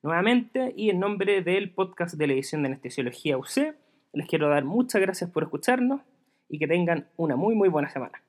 Nuevamente, 0.01 0.73
y 0.75 0.89
en 0.89 0.99
nombre 0.99 1.43
del 1.43 1.69
podcast 1.69 2.15
de 2.15 2.25
la 2.25 2.33
edición 2.33 2.63
de 2.63 2.69
Anestesiología 2.69 3.37
UC, 3.37 3.75
les 4.13 4.27
quiero 4.27 4.49
dar 4.49 4.65
muchas 4.65 4.99
gracias 5.01 5.29
por 5.29 5.43
escucharnos 5.43 6.01
y 6.49 6.57
que 6.57 6.65
tengan 6.65 7.09
una 7.15 7.35
muy 7.35 7.53
muy 7.53 7.69
buena 7.69 7.89
semana. 7.89 8.19